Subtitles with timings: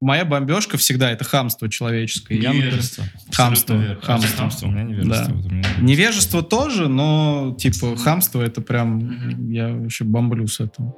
[0.00, 2.38] Моя бомбежка всегда это хамство человеческое.
[2.38, 3.04] Я, Невежество.
[3.32, 3.74] Хамство.
[3.74, 4.02] Абсолютно верно.
[4.02, 4.36] Хамство.
[4.36, 4.66] Хамство.
[4.66, 5.26] У меня невежество.
[5.26, 5.34] Да.
[5.34, 10.94] Вот у меня Невежество тоже, но типа хамство это прям я вообще бомблю с этого.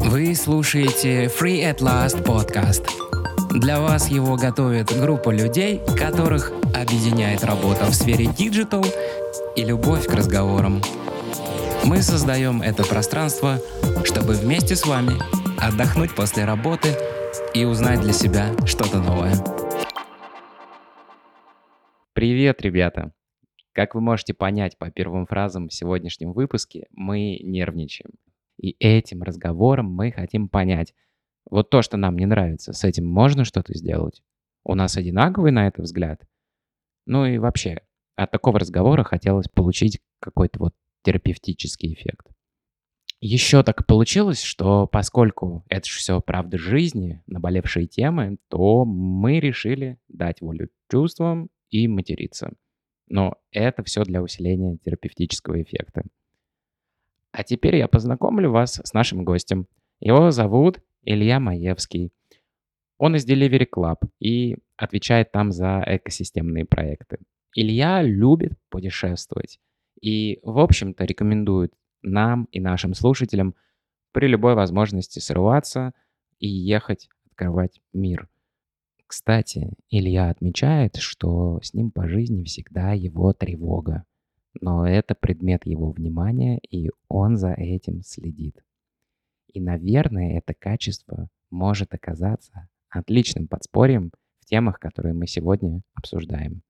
[0.00, 2.84] Вы слушаете Free at Last подкаст.
[3.52, 8.84] Для вас его готовит группа людей, которых объединяет работа в сфере digital
[9.56, 10.82] и любовь к разговорам.
[11.84, 13.60] Мы создаем это пространство,
[14.04, 15.14] чтобы вместе с вами
[15.66, 16.90] отдохнуть после работы
[17.54, 19.32] и узнать для себя что-то новое.
[22.12, 23.12] Привет, ребята!
[23.72, 28.10] Как вы можете понять по первым фразам в сегодняшнем выпуске, мы нервничаем.
[28.60, 30.94] И этим разговором мы хотим понять,
[31.50, 34.22] вот то, что нам не нравится, с этим можно что-то сделать?
[34.64, 36.22] У нас одинаковый на это взгляд?
[37.06, 37.80] Ну и вообще,
[38.16, 42.33] от такого разговора хотелось получить какой-то вот терапевтический эффект.
[43.26, 49.98] Еще так получилось, что поскольку это же все правда жизни, наболевшие темы, то мы решили
[50.08, 52.52] дать волю чувствам и материться.
[53.08, 56.02] Но это все для усиления терапевтического эффекта.
[57.32, 59.68] А теперь я познакомлю вас с нашим гостем.
[60.00, 62.12] Его зовут Илья Маевский.
[62.98, 67.20] Он из Delivery Club и отвечает там за экосистемные проекты.
[67.54, 69.60] Илья любит путешествовать
[69.98, 71.72] и, в общем-то, рекомендует
[72.04, 73.54] нам и нашим слушателям
[74.12, 75.92] при любой возможности срываться
[76.38, 78.28] и ехать открывать мир.
[79.06, 84.04] Кстати, Илья отмечает, что с ним по жизни всегда его тревога.
[84.60, 88.64] Но это предмет его внимания, и он за этим следит.
[89.52, 96.62] И, наверное, это качество может оказаться отличным подспорьем в темах, которые мы сегодня обсуждаем.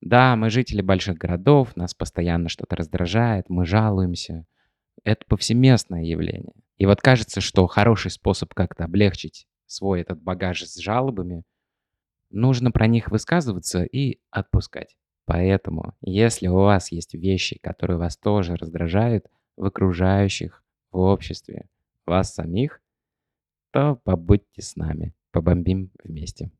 [0.00, 4.46] Да, мы жители больших городов, нас постоянно что-то раздражает, мы жалуемся.
[5.04, 6.54] Это повсеместное явление.
[6.76, 11.44] И вот кажется, что хороший способ как-то облегчить свой этот багаж с жалобами,
[12.30, 14.96] нужно про них высказываться и отпускать.
[15.24, 19.26] Поэтому, если у вас есть вещи, которые вас тоже раздражают
[19.56, 21.68] в окружающих, в обществе,
[22.06, 22.80] вас самих,
[23.70, 26.50] то побудьте с нами, побомбим вместе.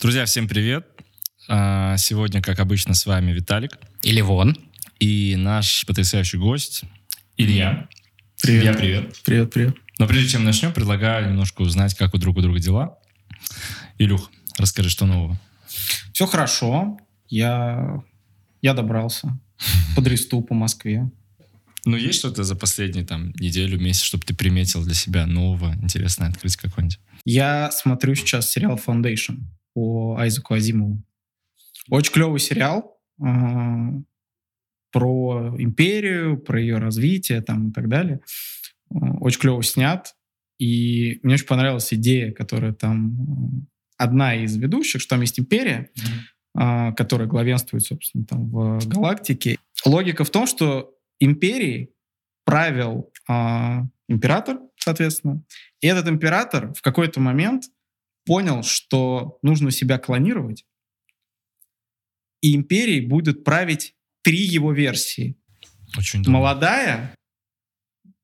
[0.00, 1.03] Друзья, всем привет.
[1.48, 4.56] А, Сегодня, как обычно, с вами Виталик Или вон.
[4.98, 6.82] и наш потрясающий гость
[7.36, 7.88] Илья.
[8.40, 8.62] Привет.
[8.62, 9.16] Илья, привет.
[9.24, 9.74] Привет, привет.
[9.98, 12.98] Но прежде чем начнем, предлагаю немножко узнать, как у друг у друга дела.
[13.98, 15.38] Илюх, расскажи, что нового.
[16.12, 16.98] Все хорошо.
[17.28, 18.02] Я
[18.62, 19.38] я добрался.
[19.96, 21.10] Подресту по Москве.
[21.84, 26.28] Ну, есть что-то за последние там неделю, месяц, чтобы ты приметил для себя нового, интересное
[26.28, 26.98] открыть какое-нибудь?
[27.26, 29.40] Я смотрю сейчас сериал Foundation
[29.74, 31.02] по Айзеку Азимову.
[31.90, 33.24] Очень клевый сериал э,
[34.92, 38.20] про империю, про ее развитие там и так далее.
[38.90, 40.14] Э, Очень клево снят.
[40.58, 43.12] И мне очень понравилась идея, которая там...
[43.20, 45.88] э, Одна из ведущих, что там есть империя,
[46.52, 49.56] а, которая главенствует, собственно, там в галактике.
[49.84, 51.90] Логика в том, что империей
[52.44, 55.44] правил а, император, соответственно,
[55.80, 57.66] и этот император в какой-то момент
[58.26, 60.64] понял, что нужно себя клонировать,
[62.44, 65.38] и империей будет править три его версии.
[65.96, 66.38] Очень долго.
[66.38, 67.16] Молодая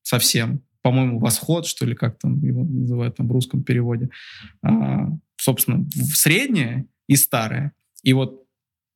[0.03, 4.09] совсем, по-моему, восход, что ли, как там его называют там в русском переводе.
[4.61, 7.71] А, собственно, средняя и старая.
[8.03, 8.45] И вот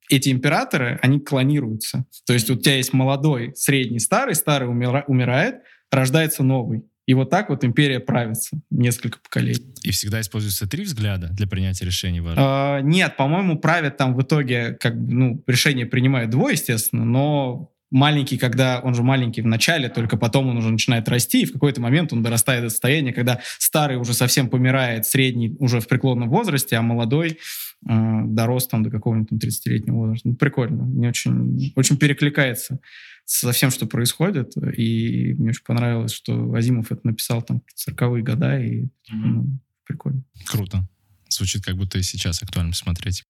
[0.08, 2.06] эти императоры, они клонируются.
[2.24, 5.56] То есть у тебя есть молодой, средний, старый, старый умира- умирает,
[5.90, 6.84] рождается новый.
[7.06, 9.72] И вот так вот империя правится несколько поколений.
[9.82, 12.20] И всегда используются три взгляда для принятия решений.
[12.36, 18.38] А, нет, по-моему, правят там в итоге, как ну, решение принимают двое, естественно, но маленький,
[18.38, 21.80] когда он же маленький в начале, только потом он уже начинает расти, и в какой-то
[21.80, 26.76] момент он дорастает до состояния, когда старый уже совсем помирает, средний уже в преклонном возрасте,
[26.76, 27.36] а молодой э,
[27.82, 30.28] дорос там до какого-нибудь там 30-летнего возраста.
[30.28, 30.84] Ну, прикольно.
[30.84, 32.80] Мне очень, очень перекликается
[33.24, 38.22] со всем, что происходит, и мне очень понравилось, что Азимов это написал там в 40-е
[38.22, 40.22] года, и ну, прикольно.
[40.46, 40.88] Круто.
[41.28, 43.24] Звучит, как будто и сейчас актуально смотреть.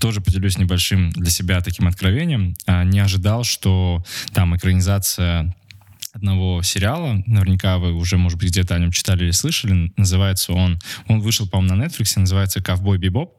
[0.00, 2.54] Тоже поделюсь небольшим для себя таким откровением.
[2.66, 5.54] А, Не ожидал, что там экранизация
[6.16, 10.78] одного сериала, наверняка вы уже, может быть, где-то о нем читали или слышали, называется он,
[11.08, 13.32] он вышел, по-моему, на Netflix, называется «Ковбой Бибоп».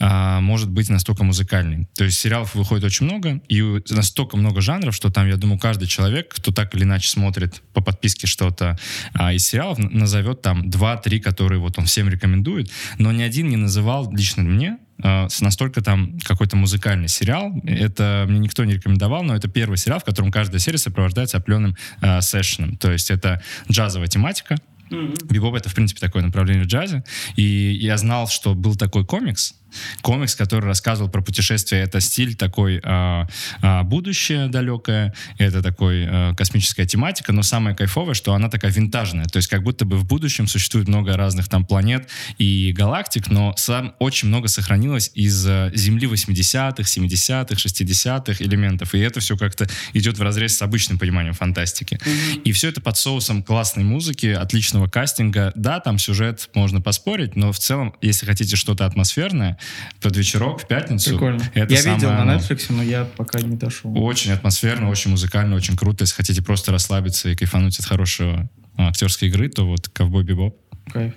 [0.00, 1.88] а, может быть настолько музыкальный.
[1.94, 5.88] То есть сериалов выходит очень много, и настолько много жанров, что там, я думаю, каждый
[5.88, 8.78] человек, кто так или иначе смотрит по подписке что-то
[9.14, 13.56] а, из сериалов, назовет там 2-3, которые вот он всем рекомендует, но ни один не
[13.56, 17.52] называл лично мне э, настолько там какой-то музыкальный сериал.
[17.64, 21.76] Это мне никто не рекомендовал, но это первый сериал, в котором каждая серия сопровождается определенным
[22.00, 22.76] э, сессионом.
[22.76, 24.56] То есть это джазовая тематика,
[24.90, 25.32] Mm-hmm.
[25.32, 27.02] Бибоп— это, в принципе, такое направление в джазе.
[27.34, 29.54] И я знал, что был такой комикс,
[30.02, 31.82] комикс, который рассказывал про путешествие.
[31.82, 33.26] Это стиль такой а,
[33.62, 39.26] а, будущее далекое, это такой а, космическая тематика, но самое кайфовое, что она такая винтажная.
[39.26, 42.08] То есть как будто бы в будущем существует много разных там планет
[42.38, 48.94] и галактик, но сам очень много сохранилось из а, Земли 80-х, 70-х, 60-х элементов.
[48.94, 51.94] И это все как-то идет в разрез с обычным пониманием фантастики.
[51.94, 52.42] Mm-hmm.
[52.42, 55.52] И все это под соусом классной музыки, отличного кастинга.
[55.54, 59.55] Да, там сюжет можно поспорить, но в целом, если хотите что-то атмосферное,
[60.00, 61.10] под вечерок в пятницу.
[61.10, 61.42] Прикольно.
[61.54, 63.92] Это я видел на Netflix, но я пока не дошел.
[63.96, 66.04] Очень атмосферно, очень музыкально, очень круто.
[66.04, 70.56] Если хотите просто расслабиться и кайфануть от хорошего а, актерской игры, то вот «Ковбой Бибоп».
[70.92, 71.14] Кайф.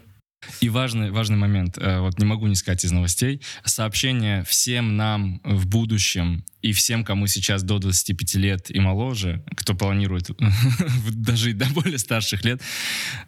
[0.61, 5.41] И важный, важный момент, э, вот не могу не сказать из новостей, сообщение всем нам
[5.43, 10.29] в будущем и всем, кому сейчас до 25 лет и моложе, кто планирует
[11.11, 12.61] дожить до более старших лет,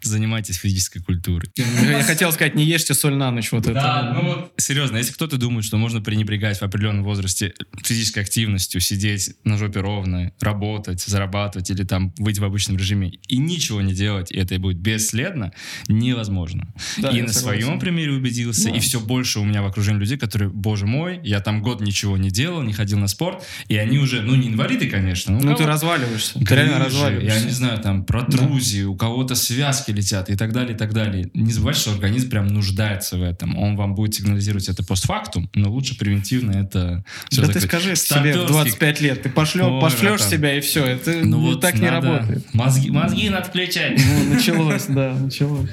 [0.02, 1.50] занимайтесь физической культурой.
[1.56, 3.50] Я хотел сказать, не ешьте соль на ночь.
[3.52, 4.12] Вот да, это.
[4.14, 9.34] ну вот, серьезно, если кто-то думает, что можно пренебрегать в определенном возрасте физической активностью, сидеть
[9.44, 14.30] на жопе ровно, работать, зарабатывать или там быть в обычном режиме и ничего не делать,
[14.30, 15.52] и это будет бесследно,
[15.88, 16.72] невозможно.
[17.02, 17.62] Да, и на согласен.
[17.62, 18.76] своем примере убедился, да.
[18.76, 22.16] и все больше у меня в окружении людей, которые, боже мой, я там год ничего
[22.16, 25.38] не делал, не ходил на спорт, и они уже, ну, не инвалиды, конечно.
[25.38, 26.38] Ну, ты разваливаешься.
[26.38, 27.38] Грыжи, ты реально разваливаешься.
[27.38, 28.88] Я не знаю, там, протрузии, да.
[28.88, 31.30] у кого-то связки летят и так далее, и так далее.
[31.34, 33.56] Не забывайте, что организм прям нуждается в этом.
[33.58, 37.62] Он вам будет сигнализировать это постфактум, но лучше превентивно это все Да закрыть.
[37.62, 41.40] ты скажи себе в 25 лет, ты пошлё, Ой, пошлешь себя и все, это ну,
[41.40, 42.54] вот так надо, не работает.
[42.54, 44.00] Мозги, мозги надо включать.
[44.04, 45.70] Ну, началось, да, началось.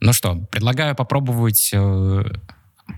[0.00, 2.24] Ну что, предлагаю попробовать э,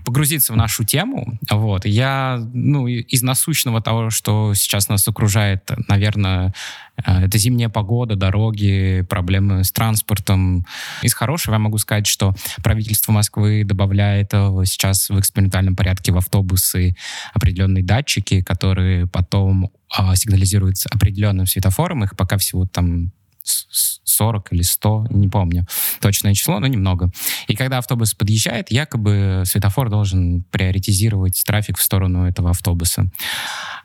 [0.05, 1.39] погрузиться в нашу тему.
[1.49, 1.85] Вот.
[1.85, 6.53] Я, ну, из насущного того, что сейчас нас окружает, наверное,
[6.97, 10.65] э, это зимняя погода, дороги, проблемы с транспортом.
[11.01, 16.17] Из хорошего я могу сказать, что правительство Москвы добавляет э, сейчас в экспериментальном порядке в
[16.17, 16.95] автобусы
[17.33, 22.03] определенные датчики, которые потом а, сигнализируют определенным светофором.
[22.03, 23.11] Их пока всего там
[23.43, 25.65] 40 или 100, не помню
[26.01, 27.11] точное число, но немного.
[27.47, 33.09] И когда автобус подъезжает, якобы светофор должен приоритизировать трафик в сторону этого автобуса.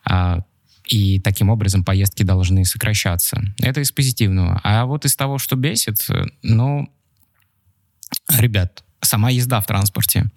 [0.04, 0.40] А,
[0.86, 3.40] и таким образом поездки должны сокращаться.
[3.60, 4.60] Это из позитивного.
[4.64, 6.06] А вот из того, что бесит,
[6.42, 6.92] ну,
[8.28, 10.30] ребят, сама езда в транспорте.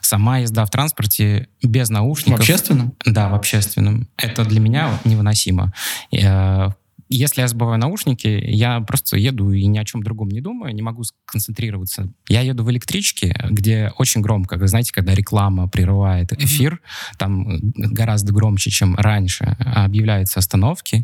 [0.00, 2.38] Сама езда в транспорте без наушников.
[2.38, 2.94] В общественном?
[3.04, 4.08] Да, в общественном.
[4.16, 5.72] Это для меня невыносимо.
[6.10, 6.74] Я
[7.10, 10.82] если я забываю наушники, я просто еду и ни о чем другом не думаю, не
[10.82, 12.12] могу сконцентрироваться.
[12.28, 17.16] Я еду в электричке, где очень громко, вы знаете, когда реклама прерывает эфир, mm-hmm.
[17.18, 21.02] там гораздо громче, чем раньше, объявляются остановки,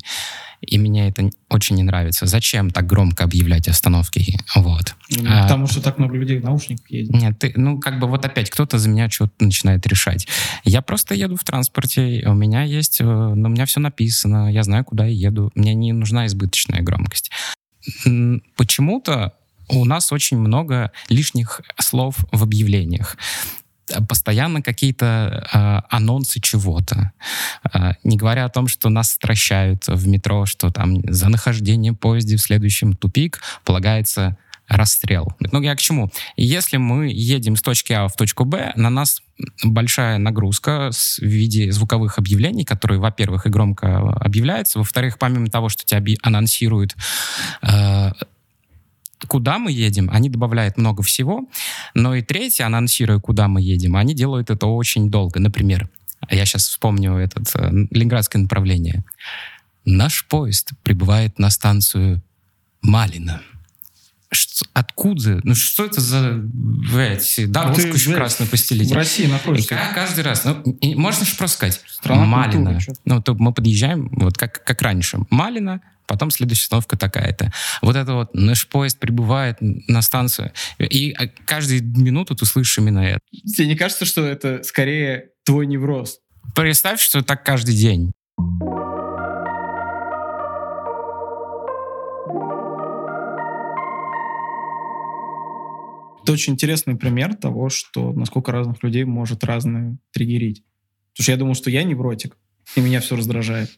[0.67, 2.27] и мне это очень не нравится.
[2.27, 4.39] Зачем так громко объявлять остановки?
[4.55, 4.95] Вот.
[5.11, 7.15] Ну, а, потому что так много людей в наушниках ездит.
[7.15, 10.27] Нет, ты, ну как бы вот опять кто-то за меня что-то начинает решать.
[10.65, 14.63] Я просто еду в транспорте, у меня есть, э, ну, у меня все написано, я
[14.63, 17.31] знаю, куда я еду, мне не нужна избыточная громкость.
[18.57, 19.35] Почему-то
[19.69, 23.17] у нас очень много лишних слов в объявлениях
[24.08, 27.12] постоянно какие-то э, анонсы чего-то.
[27.72, 32.36] Э, не говоря о том, что нас стращают в метро, что там за нахождение поезда
[32.36, 34.36] в следующем тупик полагается
[34.69, 35.32] расстрел.
[35.38, 36.10] Ну, я к чему?
[36.36, 39.22] Если мы едем с точки А в точку Б, на нас
[39.62, 45.84] большая нагрузка в виде звуковых объявлений, которые, во-первых, и громко объявляются, во-вторых, помимо того, что
[45.84, 46.96] тебя анонсируют
[47.62, 48.10] э,
[49.27, 51.49] куда мы едем, они добавляют много всего.
[51.94, 55.41] Но и третье, анонсируя, куда мы едем, они делают это очень долго.
[55.41, 55.89] Например,
[56.31, 59.05] я сейчас вспомню этот э, ленинградское направление.
[59.85, 62.23] Наш поезд прибывает на станцию
[62.82, 63.43] Малина.
[64.32, 65.41] Что, откуда?
[65.44, 68.91] Ну что это за блядь, дорожку еще красную постелить?
[68.91, 69.75] В России находишься.
[69.77, 70.44] И каждый раз.
[70.44, 71.81] Ну, и можно же просто сказать.
[71.87, 72.75] Страна Малина.
[72.75, 75.19] Культуры, ну, то мы подъезжаем, вот как, как раньше.
[75.31, 77.53] Малина, потом следующая остановка такая-то.
[77.82, 83.01] Вот это вот наш поезд прибывает на станцию, и а, каждую минуту ты слышишь именно
[83.01, 83.20] это.
[83.31, 86.20] Тебе не кажется, что это скорее твой невроз?
[86.55, 88.13] Представь, что так каждый день.
[96.22, 100.65] Это очень интересный пример того, что насколько разных людей может разное триггерить.
[101.13, 102.36] Потому что я думал, что я невротик,
[102.75, 103.70] и меня все раздражает.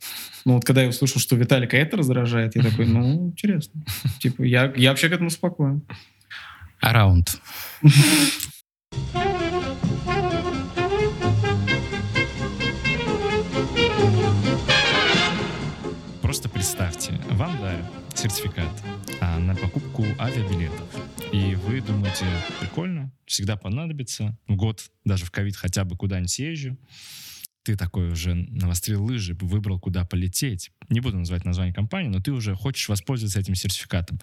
[0.45, 3.83] Ну вот когда я услышал, что Виталика это раздражает, я такой, ну, интересно.
[4.19, 5.83] Типа, я, я вообще к этому спокоен.
[6.81, 7.41] Раунд.
[16.23, 18.71] Просто представьте, вам дарят сертификат
[19.21, 20.89] а, на покупку авиабилетов.
[21.33, 22.25] И вы думаете,
[22.61, 24.37] прикольно, всегда понадобится.
[24.49, 26.77] В год, даже в ковид, хотя бы куда-нибудь съезжу.
[27.69, 30.71] Ты такой уже навострил лыжи, выбрал, куда полететь.
[30.89, 34.19] Не буду называть название компании, но ты уже хочешь воспользоваться этим сертификатом.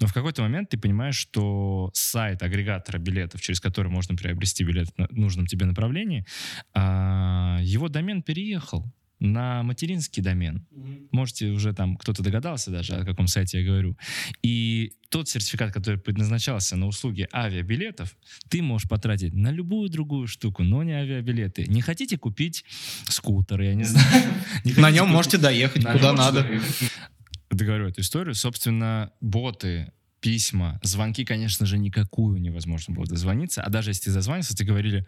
[0.00, 4.88] Но в какой-то момент ты понимаешь, что сайт агрегатора билетов, через который можно приобрести билет
[4.98, 6.26] в нужном тебе направлении,
[6.74, 8.84] а, его домен переехал
[9.20, 10.66] на материнский домен.
[10.72, 11.08] Mm-hmm.
[11.12, 13.96] Можете уже там, кто-то догадался даже, о каком сайте я говорю.
[14.42, 18.16] И тот сертификат, который предназначался на услуги авиабилетов,
[18.48, 21.66] ты можешь потратить на любую другую штуку, но не авиабилеты.
[21.66, 22.64] Не хотите купить
[23.08, 24.32] скутер, я не знаю.
[24.76, 26.46] На нем можете доехать куда надо.
[27.50, 28.34] Договорю эту историю.
[28.34, 33.62] Собственно, боты письма, звонки, конечно же, никакую невозможно было дозвониться.
[33.62, 35.06] А даже если ты зазвонился, ты говорили,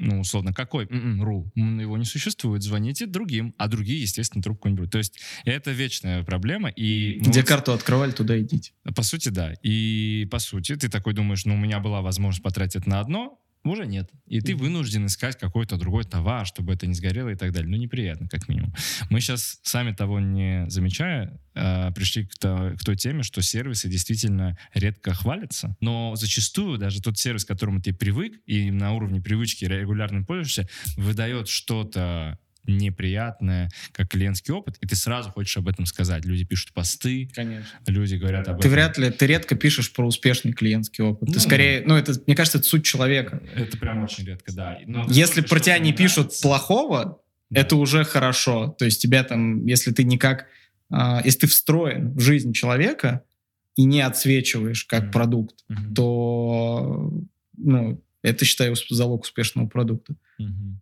[0.00, 4.74] ну, условно, какой м-м, рул, его не существует, звоните другим, а другие, естественно, трубку не
[4.74, 4.90] берут.
[4.90, 6.70] То есть это вечная проблема.
[6.70, 8.72] И, ну, Где вот, карту открывали, туда идите.
[8.96, 9.52] По сути, да.
[9.62, 13.86] И по сути, ты такой думаешь, ну, у меня была возможность потратить на одно, уже
[13.86, 14.10] нет.
[14.26, 17.70] И ты вынужден искать какой-то другой товар, чтобы это не сгорело и так далее.
[17.70, 18.74] Ну, неприятно, как минимум.
[19.10, 23.88] Мы сейчас, сами того не замечая, э, пришли к, то, к той теме, что сервисы
[23.88, 29.20] действительно редко хвалятся, но зачастую даже тот сервис, к которому ты привык, и на уровне
[29.20, 35.86] привычки регулярно пользуешься, выдает что-то неприятное, как клиентский опыт, и ты сразу хочешь об этом
[35.86, 36.24] сказать.
[36.24, 37.68] Люди пишут посты, Конечно.
[37.86, 38.72] люди говорят об ты этом.
[38.72, 41.28] вряд ли, ты редко пишешь про успешный клиентский опыт.
[41.28, 43.42] Ну, ты скорее, ну это, мне кажется, это суть человека.
[43.54, 44.78] Это прям очень редко, да.
[44.86, 46.42] Но если про тебя не пишут нравится.
[46.42, 47.60] плохого, да.
[47.60, 48.74] это уже хорошо.
[48.78, 50.46] То есть тебя там, если ты никак,
[50.92, 53.22] э, если ты встроен в жизнь человека
[53.76, 55.12] и не отсвечиваешь как mm-hmm.
[55.12, 55.94] продукт, mm-hmm.
[55.94, 57.12] то
[57.56, 60.14] ну, это, считаю, залог успешного продукта.
[60.40, 60.74] Mm-hmm.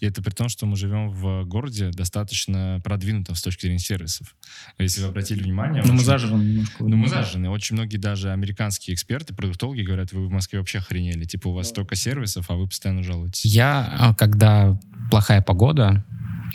[0.00, 4.34] И это при том, что мы живем в городе достаточно продвинутом с точки зрения сервисов.
[4.78, 5.82] Если вы обратили внимание...
[5.84, 6.84] Ну, мы зажжены немножко.
[6.84, 7.50] Ну, мы зажжены.
[7.50, 11.24] Очень многие даже американские эксперты, продуктологи говорят, вы в Москве вообще охренели.
[11.24, 13.44] Типа, у вас столько сервисов, а вы постоянно жалуетесь.
[13.44, 14.78] Я, а, когда
[15.10, 16.04] плохая погода,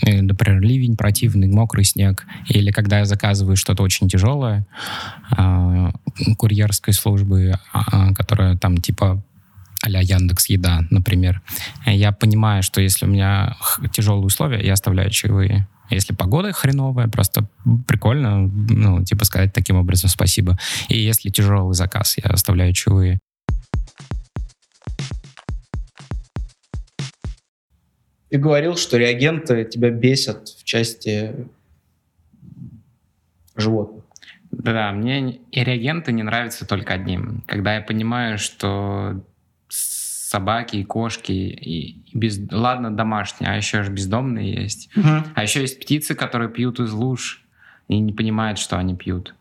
[0.05, 4.65] э, например, ливень противный, мокрый снег, или когда я заказываю что-то очень тяжелое,
[5.37, 5.91] э,
[6.37, 9.23] курьерской службы, э, которая там типа
[9.81, 11.41] а-ля Яндекс Еда, например,
[11.85, 13.55] я понимаю, что если у меня
[13.93, 15.67] тяжелые условия, я оставляю чаевые.
[15.89, 17.47] Если погода хреновая, просто
[17.87, 20.59] прикольно, ну, типа сказать таким образом спасибо.
[20.87, 23.19] И если тяжелый заказ, я оставляю чаевые.
[28.29, 31.33] Ты говорил, что реагенты тебя бесят в части
[33.55, 34.03] животных.
[34.51, 37.43] Да, мне и реагенты не нравятся только одним.
[37.47, 39.23] Когда я понимаю, что
[40.29, 42.39] собаки и кошки, и, и без...
[42.51, 44.95] ладно, домашние, а еще же бездомные есть.
[44.95, 45.07] Угу.
[45.33, 47.43] А еще есть птицы, которые пьют из луж
[47.87, 49.33] и не понимают, что они пьют.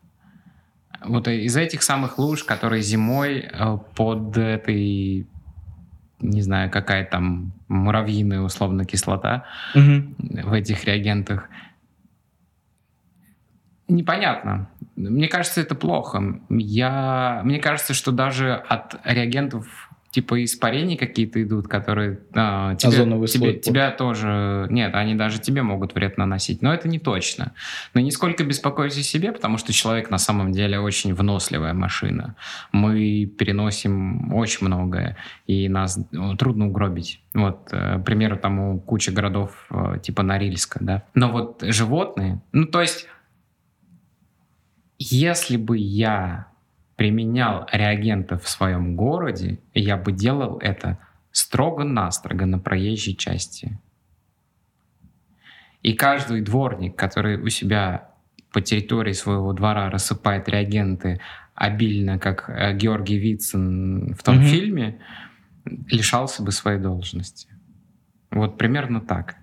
[1.05, 5.27] Вот из этих самых луж, которые зимой э, под этой,
[6.21, 10.15] не знаю, какая там муравьиная условно кислота угу.
[10.19, 11.51] в этих реагентах,
[13.89, 14.71] непонятно.
[14.97, 16.41] Мне кажется, это плохо.
[16.49, 23.55] Я, мне кажется, что даже от реагентов типа испарений какие-то идут, которые а, тебе, тебе,
[23.55, 24.67] тебя тоже...
[24.71, 27.53] Нет, они даже тебе могут вред наносить, но это не точно.
[27.95, 32.37] Но нисколько беспокойся о себе, потому что человек на самом деле очень выносливая машина.
[32.73, 37.21] Мы переносим очень многое, и нас ну, трудно угробить.
[37.35, 41.05] Вот, э, к примеру, тому куча городов э, типа Норильска, да.
[41.15, 43.07] Но вот животные, ну то есть,
[44.99, 46.48] если бы я
[46.99, 50.99] применял реагенты в своем городе, я бы делал это
[51.31, 53.79] строго-настрого на проезжей части.
[55.85, 58.11] И каждый дворник, который у себя
[58.53, 61.21] по территории своего двора рассыпает реагенты
[61.55, 64.49] обильно, как э, Георгий Вицин в том mm-hmm.
[64.49, 65.01] фильме,
[65.87, 67.49] лишался бы своей должности.
[68.33, 69.37] Вот примерно так.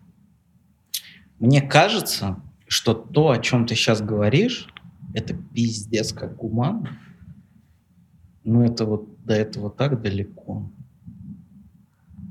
[1.40, 4.68] Мне кажется, что то, о чем ты сейчас говоришь,
[5.14, 7.00] это пиздец как гуманно.
[8.46, 10.70] Ну, это вот до этого так далеко.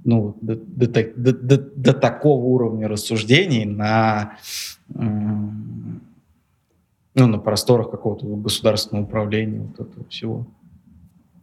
[0.05, 4.37] Ну, до, до, до, до, до такого уровня рассуждений на,
[4.89, 6.01] ну,
[7.15, 10.47] на просторах какого-то государственного управления, вот этого всего.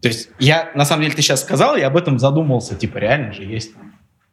[0.01, 3.34] То есть я, на самом деле, ты сейчас сказал, я об этом задумался, типа, реально
[3.34, 3.74] же есть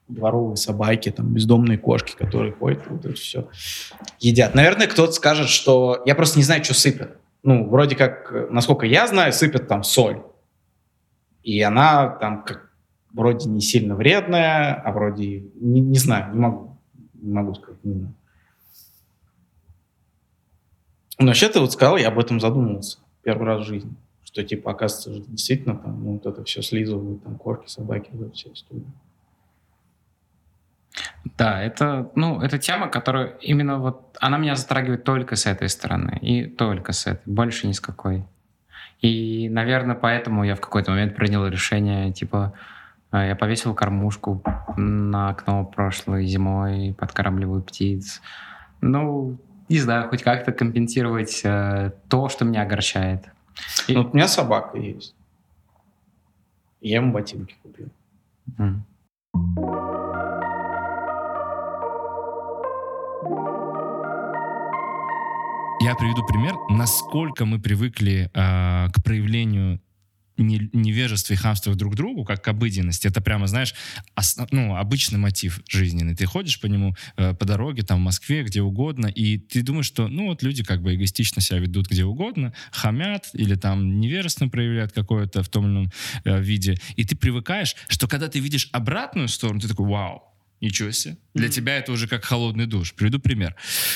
[0.08, 3.48] дворовые собаки, там, бездомные кошки, которые ходят, вот это все
[4.20, 4.54] едят.
[4.54, 6.02] Наверное, кто-то скажет, что...
[6.06, 7.18] Я просто не знаю, что сыпят.
[7.42, 10.22] Ну, вроде как, насколько я знаю, сыпят там соль.
[11.42, 12.70] И она там как
[13.12, 15.40] вроде не сильно вредная, а вроде...
[15.54, 16.76] Не, не знаю, не могу.
[17.14, 17.80] Не могу сказать.
[17.84, 18.12] Но
[21.26, 23.94] вообще ты вот сказал, я об этом задумывался первый раз в жизни.
[24.24, 28.52] Что, типа, оказывается, действительно там ну, вот это все слизывают, там, корки, собаки, вот вся
[28.52, 28.84] история.
[31.36, 36.18] Да, это, ну, это тема, которая именно вот, она меня затрагивает только с этой стороны,
[36.20, 38.24] и только с этой, больше ни с какой.
[39.00, 42.54] И, наверное, поэтому я в какой-то момент принял решение, типа,
[43.12, 44.42] э, я повесил кормушку
[44.76, 48.20] на окно прошлой зимой, подкармливаю птиц.
[48.80, 49.38] Ну,
[49.68, 53.26] не знаю, хоть как-то компенсировать э, то, что меня огорчает.
[53.86, 53.94] И...
[53.94, 55.14] Ну, вот у меня собака есть.
[56.80, 57.88] Я ему ботинки купил.
[58.56, 59.97] Mm.
[65.88, 69.80] Я приведу пример, насколько мы привыкли э, к проявлению
[70.36, 73.06] не, невежества и хамства друг другу, как к обыденности.
[73.06, 73.74] Это прямо, знаешь,
[74.14, 76.14] основ, ну, обычный мотив жизненный.
[76.14, 79.86] Ты ходишь по нему э, по дороге, там, в Москве, где угодно, и ты думаешь,
[79.86, 84.50] что, ну, вот люди как бы эгоистично себя ведут где угодно, хамят или там невежественно
[84.50, 85.92] проявляют какое-то в том или ином
[86.24, 86.76] э, виде.
[86.96, 90.22] И ты привыкаешь, что когда ты видишь обратную сторону, ты такой, вау,
[90.60, 91.16] Ничего себе.
[91.34, 91.50] Для mm-hmm.
[91.52, 92.92] тебя это уже как холодный душ.
[92.92, 93.54] Приведу пример.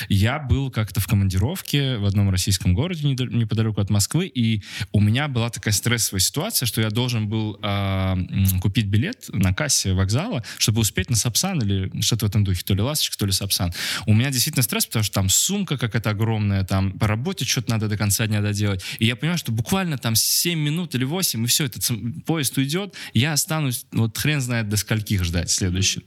[0.09, 5.27] Я был как-то в командировке в одном российском городе неподалеку от Москвы, и у меня
[5.27, 8.15] была такая стрессовая ситуация, что я должен был э,
[8.61, 12.75] купить билет на кассе вокзала, чтобы успеть на Сапсан или что-то в этом духе, то
[12.75, 13.73] ли Ласточка, то ли Сапсан.
[14.07, 17.89] У меня действительно стресс, потому что там сумка какая-то огромная, там по работе что-то надо
[17.89, 18.85] до конца дня доделать.
[19.01, 21.91] И я понимаю, что буквально там 7 минут или 8, и все, этот
[22.25, 26.05] поезд уйдет, я останусь, вот хрен знает до скольких ждать следующий.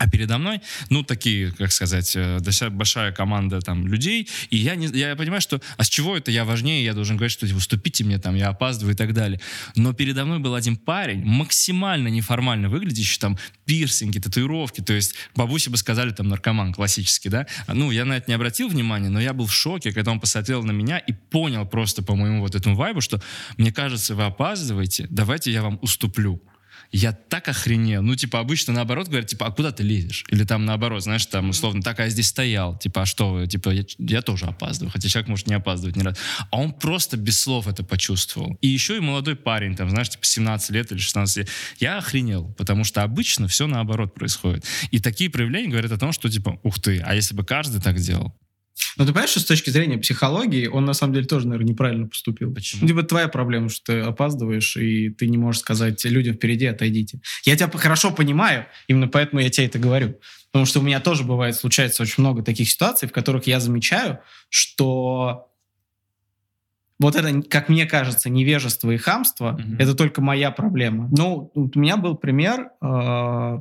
[0.00, 2.38] А передо мной, ну, такие, как сказать, э,
[2.70, 6.46] большая команда там людей, и я, не, я понимаю, что, а с чего это я
[6.46, 9.42] важнее, я должен говорить, что типа, уступите мне, там, я опаздываю и так далее.
[9.76, 13.36] Но передо мной был один парень, максимально неформально выглядящий, там,
[13.66, 17.46] пирсинги, татуировки, то есть бабуси бы сказали, там, наркоман классический, да.
[17.68, 20.62] Ну, я на это не обратил внимания, но я был в шоке, когда он посмотрел
[20.62, 23.20] на меня и понял просто по моему вот этому вайбу, что,
[23.58, 26.40] мне кажется, вы опаздываете, давайте я вам уступлю
[26.92, 28.02] я так охренел.
[28.02, 30.24] Ну, типа, обычно наоборот говорят, типа, а куда ты лезешь?
[30.28, 32.76] Или там наоборот, знаешь, там, условно, так, а я здесь стоял.
[32.78, 33.46] Типа, а что вы?
[33.46, 34.90] Типа, я, я тоже опаздываю.
[34.90, 36.18] Хотя человек может не опаздывать ни раз.
[36.50, 38.58] А он просто без слов это почувствовал.
[38.60, 41.48] И еще и молодой парень, там, знаешь, типа, 17 лет или 16 лет.
[41.78, 44.64] Я охренел, потому что обычно все наоборот происходит.
[44.90, 47.98] И такие проявления говорят о том, что, типа, ух ты, а если бы каждый так
[47.98, 48.34] делал?
[48.96, 52.06] Но ты понимаешь, что с точки зрения психологии он на самом деле тоже, наверное, неправильно
[52.06, 52.52] поступил.
[52.52, 52.82] Почему?
[52.82, 57.20] Ну, типа твоя проблема, что ты опаздываешь, и ты не можешь сказать людям впереди, отойдите.
[57.44, 60.18] Я тебя хорошо понимаю, именно поэтому я тебе это говорю.
[60.50, 64.18] Потому что у меня тоже бывает, случается очень много таких ситуаций, в которых я замечаю,
[64.48, 65.50] что
[67.00, 69.76] вот это, как мне кажется, невежество и хамство, mm-hmm.
[69.78, 71.08] это только моя проблема.
[71.10, 73.60] Ну, у меня был пример, э,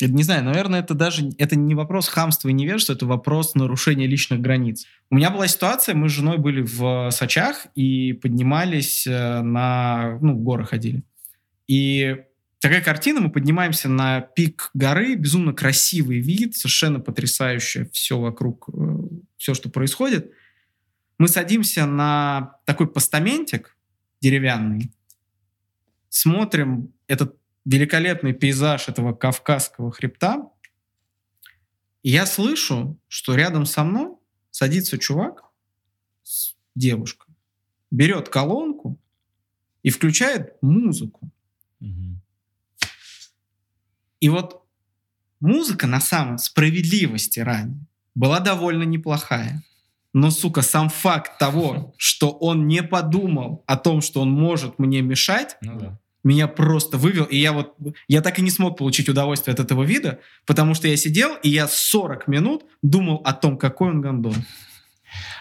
[0.00, 4.40] не знаю, наверное, это даже это не вопрос хамства и невежества, это вопрос нарушения личных
[4.40, 4.86] границ.
[5.10, 10.34] У меня была ситуация, мы с женой были в Сочах и поднимались э, на, ну,
[10.34, 11.02] в горы ходили.
[11.66, 12.16] И
[12.60, 18.98] такая картина, мы поднимаемся на пик горы, безумно красивый вид, совершенно потрясающее все вокруг, э,
[19.38, 20.30] все, что происходит.
[21.18, 23.74] Мы садимся на такой постаментик
[24.20, 24.90] деревянный,
[26.10, 30.48] смотрим этот великолепный пейзаж этого Кавказского хребта,
[32.02, 34.12] и я слышу, что рядом со мной
[34.52, 35.44] садится чувак
[36.22, 37.34] с девушкой,
[37.90, 38.98] берет колонку
[39.82, 41.28] и включает музыку.
[41.80, 42.20] Угу.
[44.20, 44.64] И вот
[45.40, 47.74] музыка на самом справедливости ради
[48.14, 49.64] была довольно неплохая.
[50.12, 55.02] Но, сука, сам факт того, что он не подумал о том, что он может мне
[55.02, 57.76] мешать, ну, да меня просто вывел, и я вот,
[58.08, 61.48] я так и не смог получить удовольствие от этого вида, потому что я сидел, и
[61.48, 64.34] я 40 минут думал о том, какой он гондон.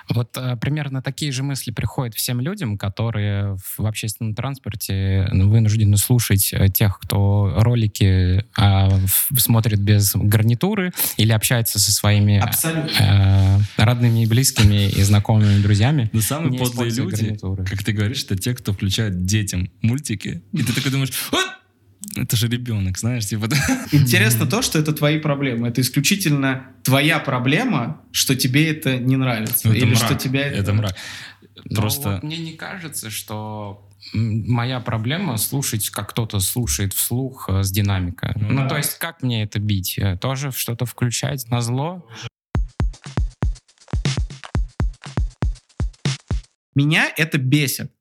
[0.09, 5.97] Вот э, примерно такие же мысли приходят всем людям, которые в общественном транспорте ну, вынуждены
[5.97, 9.07] слушать э, тех, кто ролики э,
[9.37, 12.41] смотрит без гарнитуры или общается со своими
[12.99, 16.09] э, родными и близкими и знакомыми друзьями.
[16.13, 17.65] Но самые подлые люди, гарнитуры.
[17.65, 20.43] как ты говоришь, это те, кто включает детям мультики.
[20.51, 21.54] И ты такой думаешь, вот!
[22.15, 23.49] Это же ребенок, знаешь, типа...
[23.91, 25.67] Интересно то, что это твои проблемы.
[25.67, 29.69] Это исключительно твоя проблема, что тебе это не нравится.
[29.69, 29.97] Это или мрак.
[29.97, 30.57] что тебя это...
[30.57, 30.95] Это мрак.
[31.65, 32.09] Но Просто...
[32.13, 38.33] вот мне не кажется, что моя проблема слушать, как кто-то слушает вслух э, с динамика.
[38.35, 38.69] Ну Ну, да.
[38.69, 39.97] то есть, как мне это бить?
[39.97, 42.07] Э, Тоже что-то включать на зло?
[46.75, 47.91] Меня это бесит.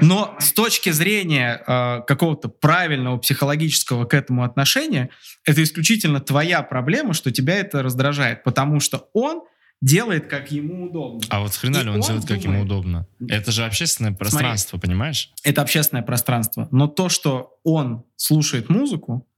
[0.00, 5.10] Но с точки зрения э, какого-то правильного психологического к этому отношения,
[5.44, 9.42] это исключительно твоя проблема, что тебя это раздражает, потому что он
[9.80, 11.20] делает, как ему удобно.
[11.28, 12.64] А вот хрена ли он, он делает, как ему думает.
[12.64, 13.06] удобно?
[13.28, 15.32] Это же общественное пространство, понимаешь?
[15.44, 16.68] Это общественное пространство.
[16.70, 19.28] Но то, что он слушает музыку,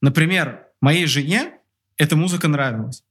[0.00, 1.54] например, моей жене
[1.96, 3.02] эта музыка нравилась.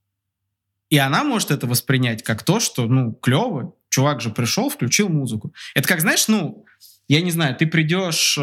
[0.89, 5.53] И она может это воспринять как то, что, ну, клево, чувак же пришел, включил музыку.
[5.73, 6.65] Это как, знаешь, ну,
[7.07, 8.41] я не знаю, ты придешь э,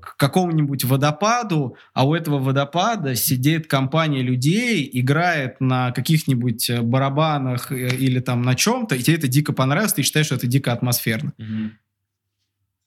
[0.00, 7.70] к какому-нибудь водопаду, а у этого водопада сидит компания людей, играет на каких-нибудь э, барабанах
[7.70, 10.72] э, или там на чем-то, и тебе это дико понравилось, ты считаешь, что это дико
[10.72, 11.32] атмосферно.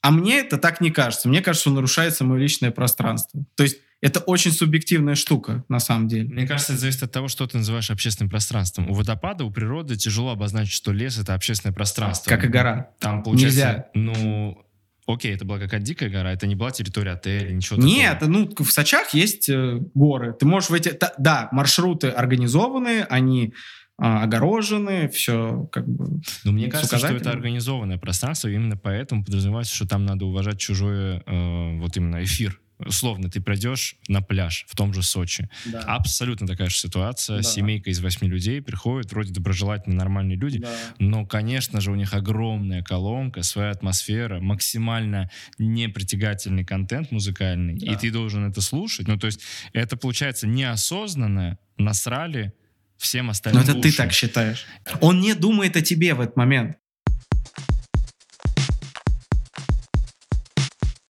[0.01, 1.29] А мне это так не кажется.
[1.29, 3.43] Мне кажется, что нарушается мое личное пространство.
[3.55, 6.29] То есть это очень субъективная штука, на самом деле.
[6.29, 8.89] Мне кажется, это зависит от того, что ты называешь общественным пространством.
[8.89, 12.29] У водопада, у природы тяжело обозначить, что лес— это общественное пространство.
[12.29, 12.89] Как и гора.
[12.99, 14.13] Там, получается, Нельзя.
[14.15, 14.61] ну...
[15.07, 18.29] Окей, это была какая-то дикая гора, это не была территория отеля, ничего Нет, такого.
[18.31, 20.33] ну в Сочах есть э, горы.
[20.33, 20.89] Ты можешь в эти...
[20.89, 23.53] та- да, маршруты организованы, они
[23.97, 26.21] а, огорожены, все как бы...
[26.43, 30.57] Но мне с кажется, что это организованное пространство, именно поэтому подразумевается, что там надо уважать
[30.57, 32.59] чужое, э, вот именно эфир.
[32.77, 35.49] Условно, ты пройдешь на пляж в том же Сочи.
[35.85, 37.37] Абсолютно такая же ситуация.
[37.37, 37.43] Да.
[37.43, 40.69] Семейка из восьми людей приходит, вроде доброжелательные, нормальные люди, Да.
[40.99, 47.93] Но, конечно же, у них огромная колонка, своя атмосфера, максимально непритягательный контент музыкальный, Да.
[47.93, 49.07] и ты должен это слушать.
[49.07, 49.39] Ну, то есть
[49.73, 52.53] это получается неосознанно насрали
[52.97, 53.97] всем Но остальным это в ты уши.
[53.97, 54.65] так считаешь.
[55.01, 56.77] Он не думает о тебе в этот момент.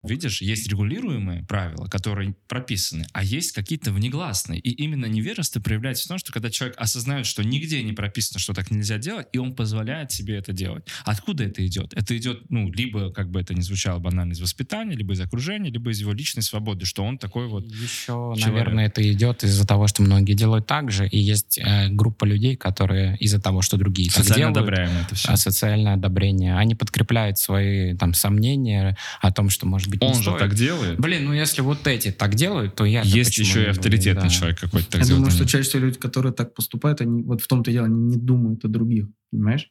[0.08, 4.60] Видишь, есть регулируемые правила, которые прописаны, а есть какие-то внегласные.
[4.60, 8.54] И именно невежество проявляется в том, что когда человек осознает, что нигде не прописано, что
[8.54, 10.86] так нельзя делать, и он позволяет себе это делать.
[11.04, 11.92] Откуда это идет?
[11.94, 15.70] Это идет, ну, либо, как бы это ни звучало банально, из воспитания, либо из окружения,
[15.70, 17.64] либо из его личной свободы, что он такой вот...
[17.66, 18.46] Еще, человек.
[18.46, 22.56] наверное, это идет из-за того, что многие делают так же, и есть э, группа людей,
[22.56, 25.28] которые из-за того, что другие так Социально делают, одобряемо это все.
[25.28, 30.22] а социальное одобрение, они подкрепляют свои там сомнения о том, что может быть Он же
[30.22, 30.38] стоит.
[30.38, 30.98] так делает.
[30.98, 34.90] Блин, ну если вот эти так делают, то я Есть еще и авторитетный человек какой-то
[34.90, 35.24] так Я делает.
[35.24, 38.00] думаю, что чаще всего люди, которые так поступают, они вот в том-то и дело, они
[38.00, 39.70] не думают о других, понимаешь?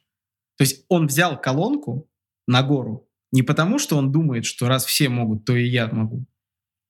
[0.56, 2.08] То есть он взял колонку
[2.46, 6.26] на гору не потому, что он думает, что раз все могут, то и я могу,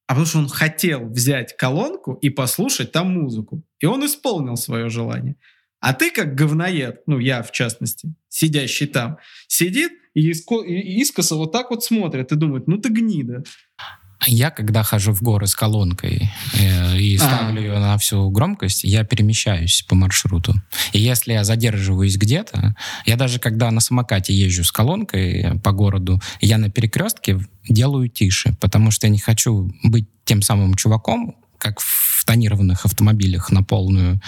[0.06, 3.62] а потому что он хотел взять колонку и послушать там музыку.
[3.80, 5.36] И он исполнил свое желание.
[5.80, 11.36] А ты как говноед, ну я в частности, сидящий там, сидит и иско- и искоса
[11.36, 13.44] вот так вот смотрит и думает, ну ты гнида.
[14.26, 17.20] Я, когда хожу в горы с колонкой э, и А.
[17.20, 20.54] ставлю ее на всю громкость, я перемещаюсь по маршруту.
[20.92, 22.74] И если я задерживаюсь где-то,
[23.06, 28.56] я даже когда на самокате езжу с колонкой по городу, я на перекрестке делаю тише,
[28.60, 34.20] потому что я не хочу быть тем самым чуваком, как в тонированных автомобилях на полную,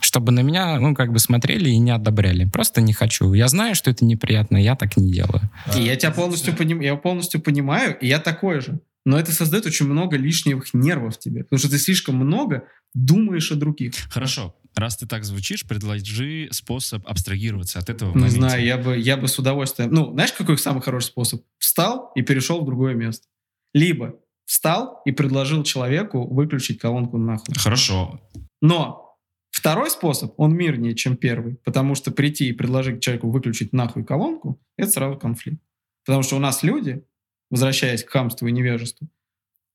[0.00, 2.46] чтобы на меня, ну, как бы смотрели и не одобряли.
[2.46, 3.34] Просто не хочу.
[3.34, 5.50] Я знаю, что это неприятно, я так не делаю.
[5.76, 6.80] И я тебя полностью, поним...
[6.80, 8.80] я полностью понимаю, и я такой же.
[9.04, 13.56] Но это создает очень много лишних нервов тебе, потому что ты слишком много думаешь о
[13.56, 13.92] других.
[14.08, 19.18] Хорошо, раз ты так звучишь, предложи способ абстрагироваться от этого Не знаю, я бы, я
[19.18, 19.90] бы с удовольствием...
[19.92, 21.42] Ну, знаешь, какой самый хороший способ?
[21.58, 23.26] Встал и перешел в другое место.
[23.74, 27.54] Либо встал и предложил человеку выключить колонку нахуй.
[27.56, 28.20] Хорошо.
[28.60, 29.16] Но
[29.50, 34.60] второй способ, он мирнее, чем первый, потому что прийти и предложить человеку выключить нахуй колонку,
[34.76, 35.62] это сразу конфликт.
[36.04, 37.04] Потому что у нас люди,
[37.50, 39.08] возвращаясь к хамству и невежеству,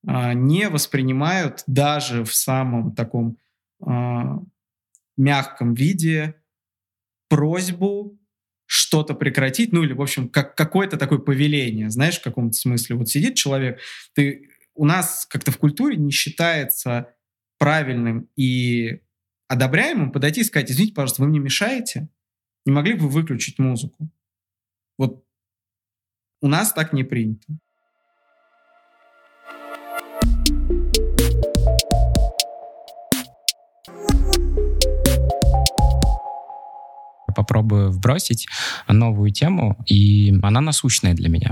[0.05, 3.37] а, не воспринимают даже в самом таком
[3.81, 4.39] а,
[5.15, 6.35] мягком виде
[7.29, 8.17] просьбу
[8.65, 12.97] что-то прекратить, ну или, в общем, как какое-то такое повеление, знаешь, в каком-то смысле.
[12.97, 13.79] Вот сидит человек,
[14.13, 14.46] ты,
[14.77, 17.13] у нас как-то в культуре не считается
[17.57, 19.01] правильным и
[19.47, 22.09] одобряемым подойти и сказать, извините, пожалуйста, вы мне мешаете?
[22.65, 24.09] Не могли бы вы выключить музыку?
[24.97, 25.25] Вот
[26.41, 27.47] у нас так не принято.
[37.35, 38.47] попробую вбросить
[38.87, 41.51] новую тему, и она насущная для меня.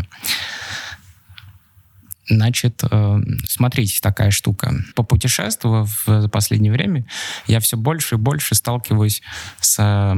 [2.28, 4.74] Значит, э, смотрите, такая штука.
[4.96, 7.06] Попутешествовав в последнее время,
[7.48, 9.22] я все больше и больше сталкиваюсь
[9.60, 10.16] с э,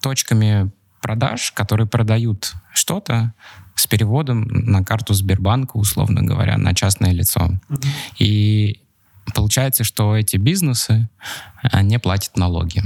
[0.00, 3.34] точками продаж, которые продают что-то
[3.74, 7.58] с переводом на карту Сбербанка, условно говоря, на частное лицо.
[7.68, 7.88] Mm-hmm.
[8.18, 8.80] И
[9.34, 11.08] получается, что эти бизнесы
[11.82, 12.82] не платят налоги.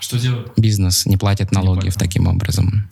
[0.00, 0.52] Что делают?
[0.56, 2.88] Бизнес не платит налоги не таким образом.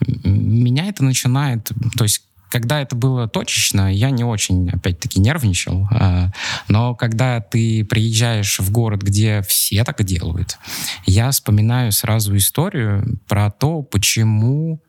[0.00, 1.70] Меня это начинает...
[1.96, 5.88] То есть когда это было точечно, я не очень, опять-таки, нервничал.
[5.90, 6.32] А,
[6.68, 10.58] но когда ты приезжаешь в город, где все так делают,
[11.06, 14.80] я вспоминаю сразу историю про то, почему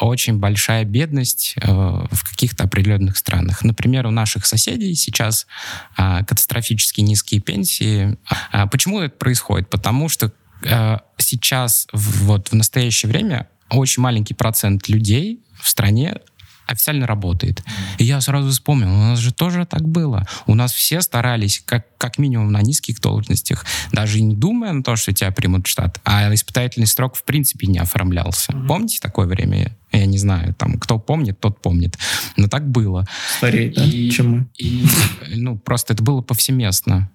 [0.00, 3.62] очень большая бедность э, в каких-то определенных странах.
[3.64, 5.46] Например, у наших соседей сейчас
[5.96, 8.18] э, катастрофически низкие пенсии.
[8.50, 9.70] А почему это происходит?
[9.70, 10.32] Потому что
[10.62, 16.16] э, сейчас, вот в настоящее время, очень маленький процент людей в стране
[16.70, 17.62] официально работает.
[17.98, 20.26] И я сразу вспомнил, у нас же тоже так было.
[20.46, 24.96] У нас все старались, как, как минимум на низких должностях, даже не думая на то,
[24.96, 28.52] что тебя примут в штат, а испытательный срок в принципе не оформлялся.
[28.52, 28.66] Mm-hmm.
[28.66, 29.76] Помните такое время?
[29.92, 31.98] Я не знаю, там, кто помнит, тот помнит.
[32.36, 33.06] Но так было.
[33.38, 34.46] Старее, да, и, чем мы.
[34.56, 34.86] И,
[35.34, 37.10] ну, просто это было повсеместно.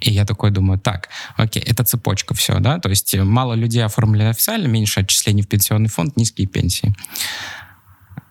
[0.00, 4.24] И я такой думаю, так, окей, это цепочка все, да, то есть мало людей оформили
[4.24, 6.94] официально, меньше отчислений в пенсионный фонд, низкие пенсии.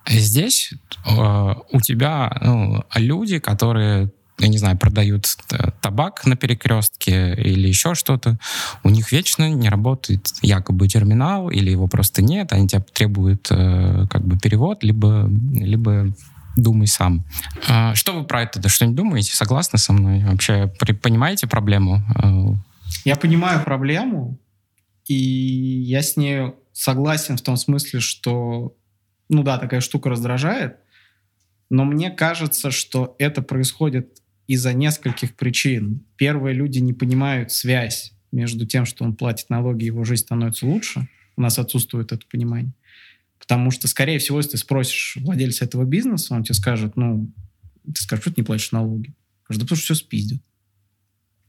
[0.07, 0.73] Здесь
[1.05, 5.37] э, у тебя ну, люди, которые я не знаю, продают
[5.81, 8.37] табак на перекрестке или еще что-то,
[8.83, 14.07] у них вечно не работает якобы терминал, или его просто нет, они тебя требуют э,
[14.09, 16.13] как бы перевод, либо, либо
[16.57, 17.23] думай сам.
[17.67, 19.33] Э, что вы про это что-нибудь думаете?
[19.33, 20.23] Согласны со мной?
[20.25, 22.01] Вообще при, понимаете проблему?
[22.21, 22.55] Э,
[23.05, 24.37] я понимаю проблему,
[25.07, 28.73] и я с ней согласен в том смысле, что
[29.29, 30.77] ну да, такая штука раздражает,
[31.69, 36.05] но мне кажется, что это происходит из-за нескольких причин.
[36.17, 41.07] Первые люди не понимают связь между тем, что он платит налоги, его жизнь становится лучше.
[41.35, 42.73] У нас отсутствует это понимание.
[43.39, 47.31] Потому что, скорее всего, если ты спросишь владельца этого бизнеса, он тебе скажет, ну,
[47.85, 49.13] ты скажешь, что ты не платишь налоги?
[49.43, 50.41] Скажет, да потому что все спиздят.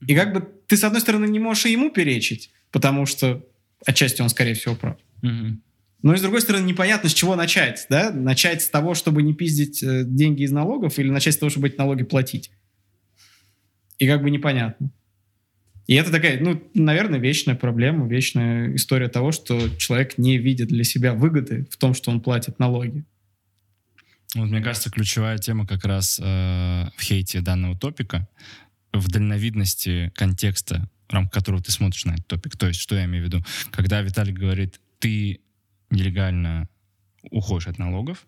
[0.07, 3.45] И как бы ты, с одной стороны, не можешь и ему перечить, потому что
[3.87, 4.99] отчасти он, скорее всего, прав.
[5.23, 5.57] Mm-hmm.
[6.07, 7.85] Но и с другой стороны, непонятно, с чего начать.
[7.91, 8.13] Да?
[8.13, 11.67] Начать с того, чтобы не пиздить э, деньги из налогов, или начать с того, чтобы
[11.67, 12.53] эти налоги платить.
[13.99, 14.93] И как бы непонятно.
[15.89, 20.85] И это такая, ну, наверное, вечная проблема, вечная история того, что человек не видит для
[20.85, 23.05] себя выгоды в том, что он платит налоги.
[24.37, 28.29] Вот, мне кажется, ключевая тема как раз э, в хейте данного топика
[28.93, 32.57] в дальновидности контекста, в рамках которого ты смотришь на этот топик.
[32.57, 33.45] То есть, что я имею в виду?
[33.73, 35.41] Когда Виталий говорит, ты
[35.91, 36.69] нелегально
[37.31, 38.27] уходишь от налогов,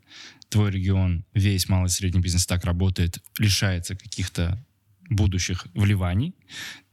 [0.49, 4.65] твой регион, весь малый и средний бизнес так работает, лишается каких-то
[5.09, 6.35] будущих вливаний,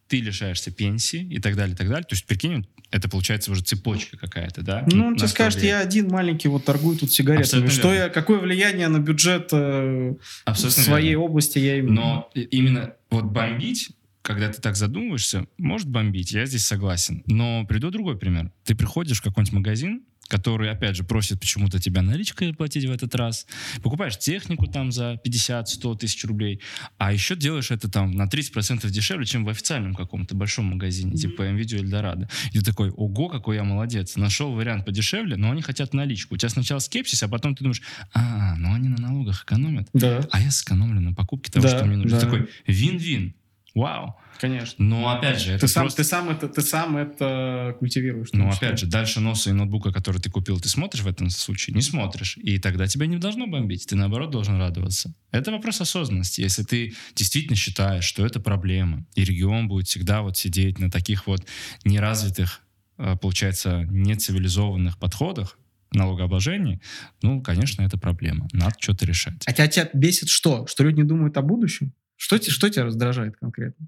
[0.08, 2.04] ты лишаешься пенсии и так далее, и так далее.
[2.04, 4.86] То есть, прикинь, это получается уже цепочка какая-то, да?
[4.92, 7.68] Ну, он тебе скажет, я один маленький вот торгую тут сигаретами.
[7.68, 10.16] что я, какое влияние на бюджет э,
[10.54, 11.26] своей верно.
[11.26, 11.94] области я имею?
[11.94, 13.92] Но именно вот бомбить
[14.26, 17.22] когда ты так задумываешься, может бомбить, я здесь согласен.
[17.28, 18.52] Но приду другой пример.
[18.64, 23.14] Ты приходишь в какой-нибудь магазин, который, опять же, просит почему-то тебя наличкой платить в этот
[23.16, 23.46] раз.
[23.84, 26.62] Покупаешь технику там за 50-100 тысяч рублей,
[26.98, 31.18] а еще делаешь это там на 30% дешевле, чем в официальном каком-то большом магазине, mm-hmm.
[31.18, 32.28] типа MVideo Eldorado.
[32.52, 34.16] И ты такой, ого, какой я молодец.
[34.16, 36.36] Нашел вариант подешевле, но они хотят наличку.
[36.36, 37.82] У тебя сначала скепсис, а потом ты думаешь,
[38.14, 40.28] а, ну они на налогах экономят, да.
[40.32, 42.12] а я сэкономлю на покупке того, да, что мне нужно.
[42.12, 42.20] Да.
[42.20, 43.36] Ты такой, вин-вин.
[43.76, 44.16] Вау.
[44.40, 44.84] Конечно.
[44.84, 45.98] Но опять же, ты сам, просто...
[45.98, 48.30] ты сам это, ты сам это культивируешь.
[48.32, 51.76] Ну опять же, дальше носа и ноутбука, который ты купил, ты смотришь в этом случае?
[51.76, 52.38] Не смотришь.
[52.38, 53.86] И тогда тебя не должно бомбить.
[53.86, 55.14] Ты наоборот должен радоваться.
[55.32, 56.42] Это вопрос осознанности.
[56.42, 61.28] Если ты действительно считаешь, что это проблема, и регион будет всегда вот сидеть на таких
[61.28, 61.46] вот
[61.84, 62.62] неразвитых,
[62.98, 65.58] а, получается, нецивилизованных подходах,
[65.92, 66.82] налогообложении,
[67.22, 68.48] ну, конечно, это проблема.
[68.52, 69.44] Надо что-то решать.
[69.46, 70.66] А тебя, тебя бесит что?
[70.68, 71.94] Что люди не думают о будущем?
[72.16, 73.88] Что, что тебя раздражает конкретно?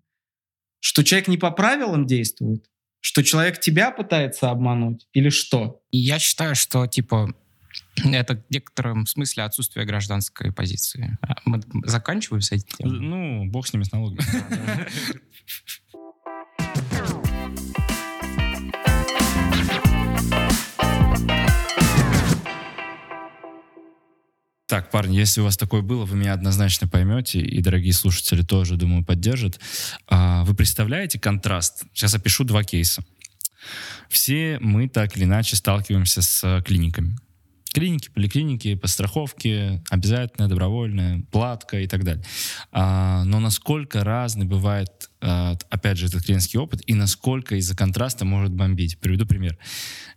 [0.80, 2.70] Что человек не по правилам действует?
[3.00, 5.08] Что человек тебя пытается обмануть?
[5.14, 5.82] Или что?
[5.92, 7.34] Я считаю, что, типа,
[8.04, 11.18] это в некотором смысле отсутствие гражданской позиции.
[11.22, 12.88] А мы заканчиваем с этим?
[12.88, 14.20] Ну, бог с ними, с налогами.
[24.68, 28.76] Так, парни, если у вас такое было, вы меня однозначно поймете, и дорогие слушатели тоже,
[28.76, 29.62] думаю, поддержат.
[30.08, 31.86] А, вы представляете контраст?
[31.94, 33.02] Сейчас опишу два кейса.
[34.10, 37.18] Все мы так или иначе сталкиваемся с клиниками.
[37.74, 42.26] клиники, поликлиники, по страховке, обязательная, добровольная, платка и так далее.
[42.74, 48.26] А, но насколько разный бывает, а, опять же, этот клиентский опыт, и насколько из-за контраста
[48.26, 49.00] может бомбить.
[49.00, 49.58] Приведу пример.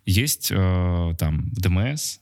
[0.07, 2.19] Есть а, там ДМС,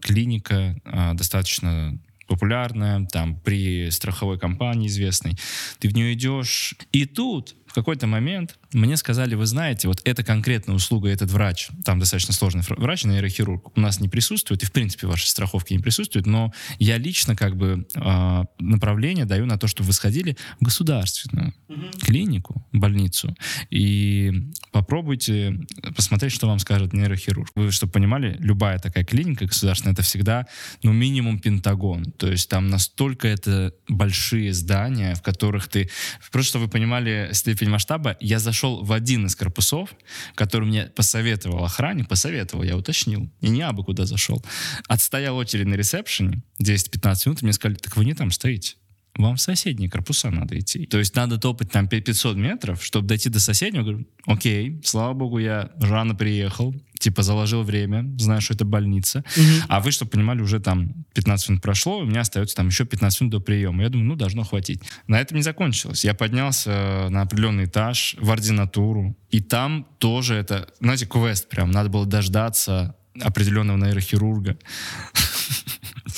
[0.00, 5.36] клиника а, достаточно популярная, там при страховой компании известной.
[5.78, 10.22] Ты в нее идешь, и тут в какой-то момент мне сказали, вы знаете, вот эта
[10.22, 14.72] конкретная услуга, этот врач, там достаточно сложный врач, нейрохирург, у нас не присутствует, и в
[14.72, 19.58] принципе в вашей страховке не присутствует, но я лично как бы э, направление даю на
[19.58, 21.80] то, чтобы вы сходили в государственную угу.
[22.02, 23.34] клинику, больницу,
[23.70, 25.60] и попробуйте
[25.96, 27.50] посмотреть, что вам скажет нейрохирург.
[27.54, 30.46] Вы, чтобы понимали, любая такая клиника государственная, это всегда,
[30.82, 35.90] ну, минимум Пентагон, то есть там настолько это большие здания, в которых ты...
[36.30, 39.90] Просто, чтобы вы понимали степень масштаба, я зашел в один из корпусов,
[40.34, 44.44] который мне посоветовал охранник, посоветовал, я уточнил, и не абы куда зашел.
[44.88, 48.76] Отстоял очередь на ресепшене 10-15 минут, и мне сказали, так вы не там стоите
[49.18, 50.86] вам в соседние корпуса надо идти.
[50.86, 53.82] То есть надо топать там 500 метров, чтобы дойти до соседнего.
[53.82, 59.24] Говорю, окей, слава богу, я рано приехал, типа заложил время, знаю, что это больница.
[59.36, 59.66] Угу.
[59.68, 63.20] А вы, чтобы понимали, уже там 15 минут прошло, у меня остается там еще 15
[63.22, 63.82] минут до приема.
[63.82, 64.82] Я думаю, ну, должно хватить.
[65.06, 66.04] На этом не закончилось.
[66.04, 71.70] Я поднялся на определенный этаж в ординатуру, и там тоже это, знаете, квест прям.
[71.70, 74.58] Надо было дождаться определенного нейрохирурга.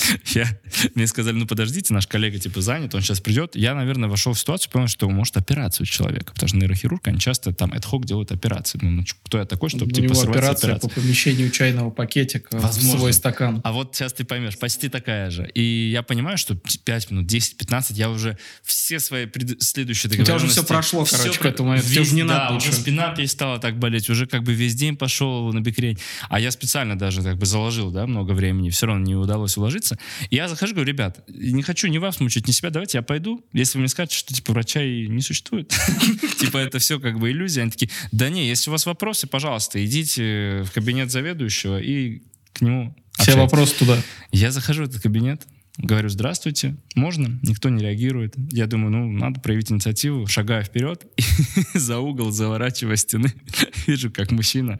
[0.27, 0.47] Я,
[0.95, 3.57] мне сказали, ну подождите, наш коллега типа занят, он сейчас придет.
[3.57, 7.53] Я, наверное, вошел в ситуацию, понял, что может операцию человека, потому что нейрохирург, они часто
[7.53, 8.79] там ad делают операции.
[8.83, 12.97] Ну, ну, кто я такой, чтобы У типа него операция по помещению чайного пакетика Возможно.
[12.97, 13.61] в свой стакан.
[13.65, 15.49] А вот сейчас ты поймешь, почти такая же.
[15.55, 19.63] И я понимаю, что 5 минут, 10-15, я уже все свои пред...
[19.63, 20.23] следующие договоренности...
[20.23, 21.75] У тебя уже все прошло, все короче, к этому.
[21.75, 24.97] Весь, тебе не да, надо уже спина перестала так болеть, уже как бы весь день
[24.97, 25.99] пошел на бекрень.
[26.29, 29.99] А я специально даже как бы заложил, да, много времени, все равно не удалось уложиться.
[30.31, 33.45] Я захожу, говорю, ребят, не хочу ни вас мучить, ни себя, давайте я пойду.
[33.53, 35.73] Если вы мне скажете, что типа врача и не существует,
[36.39, 39.85] типа это все как бы иллюзия, они такие, да не, если у вас вопросы, пожалуйста,
[39.85, 43.99] идите в кабинет заведующего и к нему Все вопросы туда.
[44.33, 45.43] Я захожу в этот кабинет,
[45.79, 47.39] Говорю, здравствуйте, можно?
[47.43, 48.35] Никто не реагирует.
[48.51, 50.27] Я думаю, ну, надо проявить инициативу.
[50.27, 51.07] Шагаю вперед,
[51.75, 53.33] и за угол заворачивая стены,
[53.87, 54.79] вижу, как мужчина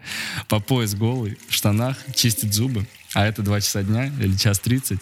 [0.49, 2.87] по пояс голый, в штанах, чистит зубы.
[3.15, 5.01] А это два часа дня или час 30.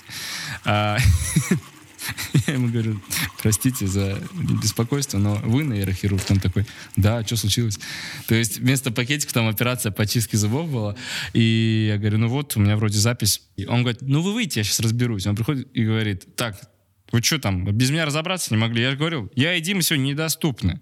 [2.46, 3.00] Я ему говорю,
[3.40, 4.20] простите за
[4.62, 6.22] беспокойство, но вы нейрохирург?
[6.30, 7.78] Он такой, да, что случилось?
[8.26, 10.96] То есть вместо пакетика там операция по чистке зубов была.
[11.32, 13.42] И я говорю, ну вот, у меня вроде запись.
[13.56, 15.26] И он говорит, ну вы выйдите, я сейчас разберусь.
[15.26, 16.60] Он приходит и говорит, так,
[17.10, 18.82] вы что там, без меня разобраться не могли?
[18.82, 20.80] Я же говорил, я и Дима сегодня недоступны.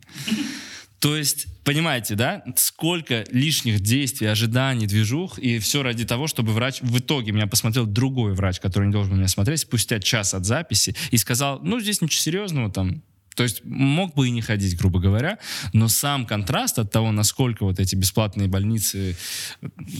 [1.06, 6.80] То есть, понимаете, да, сколько лишних действий, ожиданий, движух, и все ради того, чтобы врач...
[6.82, 10.96] В итоге меня посмотрел другой врач, который не должен меня смотреть, спустя час от записи,
[11.12, 13.04] и сказал, ну, здесь ничего серьезного там,
[13.36, 15.38] то есть мог бы и не ходить, грубо говоря,
[15.72, 19.14] но сам контраст от того, насколько вот эти бесплатные больницы,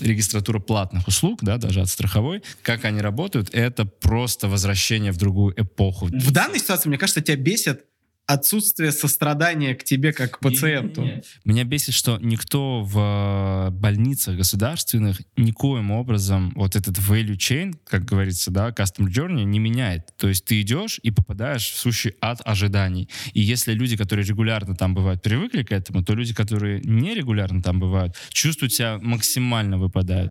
[0.00, 5.54] регистратура платных услуг, да, даже от страховой, как они работают, это просто возвращение в другую
[5.56, 6.06] эпоху.
[6.06, 7.84] В данной ситуации, мне кажется, тебя бесит
[8.26, 11.02] отсутствие сострадания к тебе как к пациенту.
[11.02, 11.26] Нет, нет.
[11.44, 18.04] Меня бесит, что никто в э, больницах государственных никоим образом вот этот value chain, как
[18.04, 20.12] говорится, да, custom journey не меняет.
[20.16, 23.08] То есть ты идешь и попадаешь в сущий ад ожиданий.
[23.32, 27.78] И если люди, которые регулярно там бывают, привыкли к этому, то люди, которые нерегулярно там
[27.78, 30.30] бывают, чувствуют себя максимально выпадают.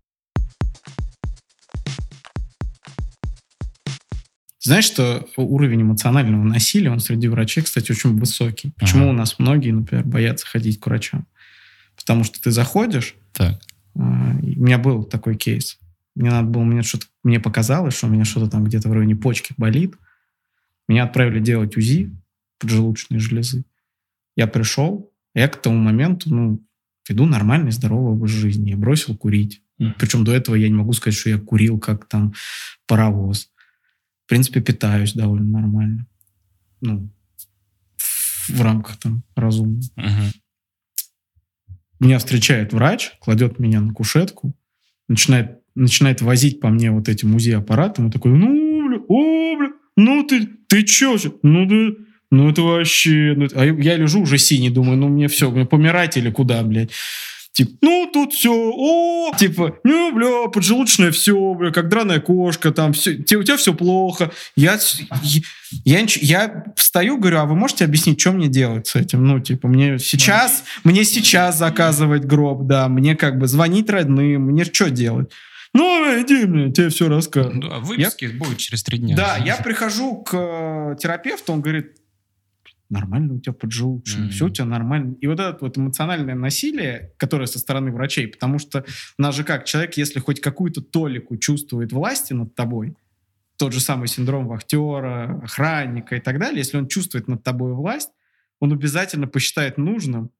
[4.66, 8.72] Знаешь, что уровень эмоционального насилия, он среди врачей, кстати, очень высокий.
[8.76, 9.10] Почему ага.
[9.10, 11.24] у нас многие, например, боятся ходить к врачам?
[11.94, 13.62] Потому что ты заходишь, так.
[13.94, 15.78] А, у меня был такой кейс.
[16.16, 19.14] Мне надо было, мне что-то, мне показалось, что у меня что-то там где-то в районе
[19.14, 19.94] почки болит.
[20.88, 22.10] Меня отправили делать УЗИ
[22.58, 23.62] поджелудочной железы.
[24.34, 26.60] Я пришел, я к тому моменту, ну,
[27.08, 28.70] веду нормальный, здоровый образ жизни.
[28.70, 29.62] Я бросил курить.
[29.80, 29.92] Mm.
[29.96, 32.34] Причем до этого я не могу сказать, что я курил как там
[32.88, 33.52] паровоз
[34.26, 36.06] в принципе, питаюсь довольно нормально.
[36.80, 37.08] Ну,
[38.48, 39.80] в рамках там разумно.
[39.96, 40.32] Uh-huh.
[42.00, 44.52] Меня встречает врач, кладет меня на кушетку,
[45.08, 48.06] начинает, начинает возить по мне вот этим УЗИ-аппаратом.
[48.06, 51.32] Он такой, ну, бля, о, бля, ну ты, ты чё же?
[51.44, 51.96] Ну, ты,
[52.32, 53.34] ну это вообще...
[53.36, 56.90] Ну, а я лежу уже синий, думаю, ну мне все, мне помирать или куда, блядь?
[57.56, 62.92] Типа, ну, тут все, о, типа, ну, бля, поджелудочное все, бля, как драная кошка, там,
[62.92, 64.30] все, у тебя все плохо.
[64.56, 64.78] Я,
[65.86, 69.24] я, я встаю, говорю, а вы можете объяснить, что мне делать с этим?
[69.24, 74.66] Ну, типа, мне сейчас, мне сейчас заказывать гроб, да, мне как бы звонить родным, мне
[74.66, 75.30] что делать?
[75.72, 77.52] Ну, иди мне, тебе все расскажу.
[77.54, 79.16] Да, выписки будет через три дня.
[79.16, 81.95] Да, я прихожу к э, терапевту, он говорит,
[82.88, 84.30] нормально у тебя поджелудочная, Мгм.
[84.30, 85.16] все у тебя нормально.
[85.20, 88.84] И вот это вот эмоциональное насилие, которое со стороны врачей, потому что
[89.18, 92.96] у нас же как, человек, если хоть какую-то толику чувствует власти над тобой,
[93.56, 98.10] тот же самый синдром вахтера, охранника и так далее, если он чувствует над тобой власть,
[98.60, 100.30] он обязательно посчитает нужным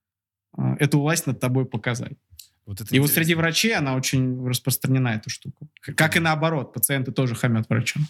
[0.57, 2.16] э, эту власть над тобой показать.
[2.66, 5.68] Вот И вот среди врачей она очень распространена, эта штука.
[5.80, 8.07] Как и наоборот, пациенты тоже хамят врачам.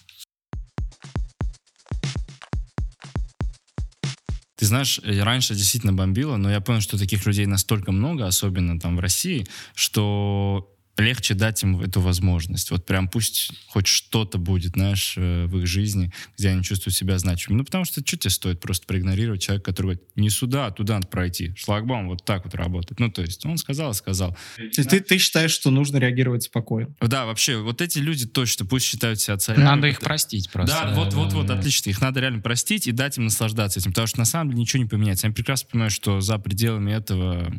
[4.56, 8.96] Ты знаешь, раньше действительно бомбило, но я понял, что таких людей настолько много, особенно там
[8.96, 12.70] в России, что легче дать им эту возможность.
[12.70, 17.18] Вот прям пусть хоть что-то будет, знаешь, э, в их жизни, где они чувствуют себя
[17.18, 17.58] значимыми.
[17.58, 20.94] Ну, потому что что тебе стоит просто проигнорировать человека, который говорит, не сюда, а туда
[20.94, 21.54] надо пройти.
[21.56, 23.00] Шлагбаум вот так вот работает.
[23.00, 24.36] Ну, то есть он сказал, сказал.
[24.56, 26.94] То есть ты, ты считаешь, что нужно реагировать спокойно?
[27.00, 29.64] Да, вообще, вот эти люди точно пусть считают себя царями.
[29.64, 30.74] Надо их простить просто.
[30.74, 31.90] Да, вот, вот, вот, отлично.
[31.90, 34.82] Их надо реально простить и дать им наслаждаться этим, потому что на самом деле ничего
[34.82, 35.26] не поменяется.
[35.26, 37.52] Я прекрасно понимаю, что за пределами этого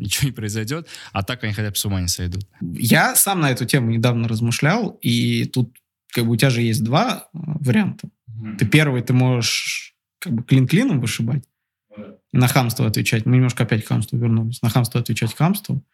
[0.00, 2.46] ничего не произойдет, а так они хотя бы с ума не сойдут.
[2.60, 5.76] Я сам на эту тему недавно размышлял, и тут
[6.12, 8.08] как бы у тебя же есть два э, варианта.
[8.58, 11.44] Ты первый, ты можешь как бы клин клином вышибать,
[12.32, 13.26] и на хамство отвечать.
[13.26, 14.62] Мы немножко опять к хамству вернулись.
[14.62, 15.84] На хамство отвечать хамству.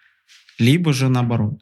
[0.59, 1.61] Либо же наоборот.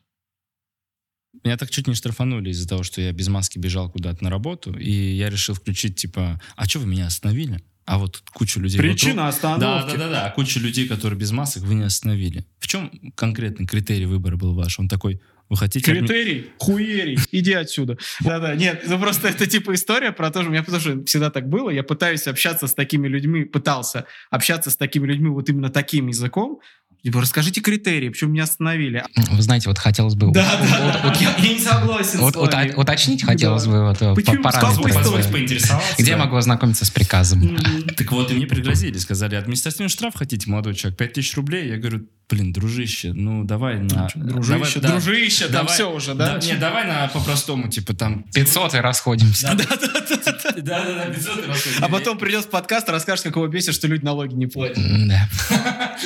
[1.42, 4.72] Меня так чуть не штрафанули из-за того, что я без маски бежал куда-то на работу,
[4.72, 7.62] и я решил включить, типа, а что вы меня остановили?
[7.86, 8.92] А вот куча людей вокруг.
[8.94, 9.92] Причина Да, остановки.
[9.92, 10.26] да, да, да.
[10.26, 12.46] А куча людей, которые без масок, вы не остановили.
[12.58, 14.78] В чем конкретный критерий выбора был ваш?
[14.78, 15.20] Он такой,
[15.50, 15.92] вы хотите...
[15.92, 17.98] от Критерий, хуерий, иди отсюда.
[18.20, 21.30] Да-да, нет, ну просто это типа история про то, что у меня потому что всегда
[21.30, 25.68] так было, я пытаюсь общаться с такими людьми, пытался общаться с такими людьми вот именно
[25.68, 26.60] таким языком,
[27.04, 29.04] Типа, расскажите критерии, почему меня остановили.
[29.30, 30.32] Вы знаете, вот хотелось бы...
[30.32, 31.18] Да, вот- да, вот- да.
[31.42, 32.68] Я не согласен вот- с вами.
[32.70, 34.42] вот- Уточнить хотелось бы вот, э, Почему?
[34.42, 35.30] по параметрам.
[35.30, 35.94] поинтересоваться.
[35.98, 37.58] Где я могу ознакомиться с приказом?
[37.98, 41.68] Так вот, и мне пригрозили, сказали, административный штраф хотите, молодой человек, 5000 рублей?
[41.68, 44.08] Я говорю, блин, дружище, ну давай на...
[44.14, 46.38] Дружище, давай- да, дружище, там давай- все уже, да?
[46.38, 48.22] Да, не, давай на по-простому, типа там...
[48.32, 49.48] 500 и расходимся.
[49.54, 51.64] Да-да-да, 500 раз.
[51.82, 54.78] А потом придет в подкаст и расскажет, как его бесит, что люди налоги не платят.
[55.06, 55.28] Да.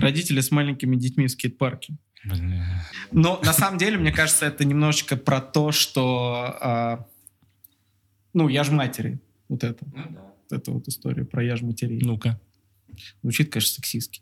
[0.00, 1.94] Родители с маленькими детьми в скейт-парке.
[2.24, 2.62] Блин,
[3.12, 6.56] Но на самом деле, мне кажется, это немножечко про то, что...
[6.60, 7.06] а,
[8.34, 9.20] ну, я ж матери.
[9.48, 9.84] Вот это.
[9.84, 12.00] Вот эта вот история про я ж матерей.
[12.02, 12.38] Ну-ка.
[13.22, 14.20] Звучит, конечно, сексистски.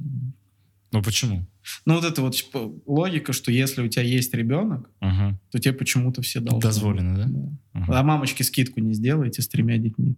[0.90, 1.46] Ну почему?
[1.84, 5.38] Ну, вот это вот типа, логика, что если у тебя есть ребенок, Ага.
[5.50, 6.62] то тебе почему-то все должны.
[6.62, 7.24] Дозволено, да?
[7.26, 7.58] Да.
[7.72, 7.98] Ага.
[8.00, 10.16] А мамочке скидку не сделаете с тремя детьми.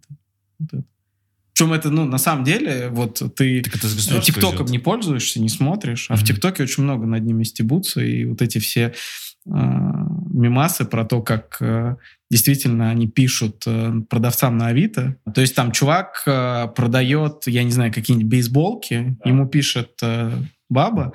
[0.59, 0.83] Вот это.
[1.61, 6.19] Причем это, ну, на самом деле, вот ты ТикТоком не пользуешься, не смотришь, а в
[6.19, 6.25] Мгм.
[6.25, 8.95] ТикТоке очень много над ними стебутся, и вот эти все
[9.47, 11.97] а, мемасы про то, как а,
[12.31, 15.17] действительно они пишут а, продавцам на Авито.
[15.35, 20.33] То есть там чувак а, продает, я не знаю, какие-нибудь бейсболки, ему пишет а,
[20.67, 21.13] баба,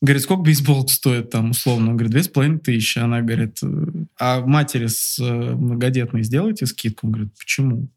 [0.00, 1.90] Говорит, сколько бейсболка стоит там условно?
[1.90, 3.00] Он говорит, две с половиной тысячи.
[3.00, 3.86] Она говорит, «Э,
[4.20, 7.08] а матери с э, многодетной сделайте скидку?
[7.08, 7.88] Он говорит, почему?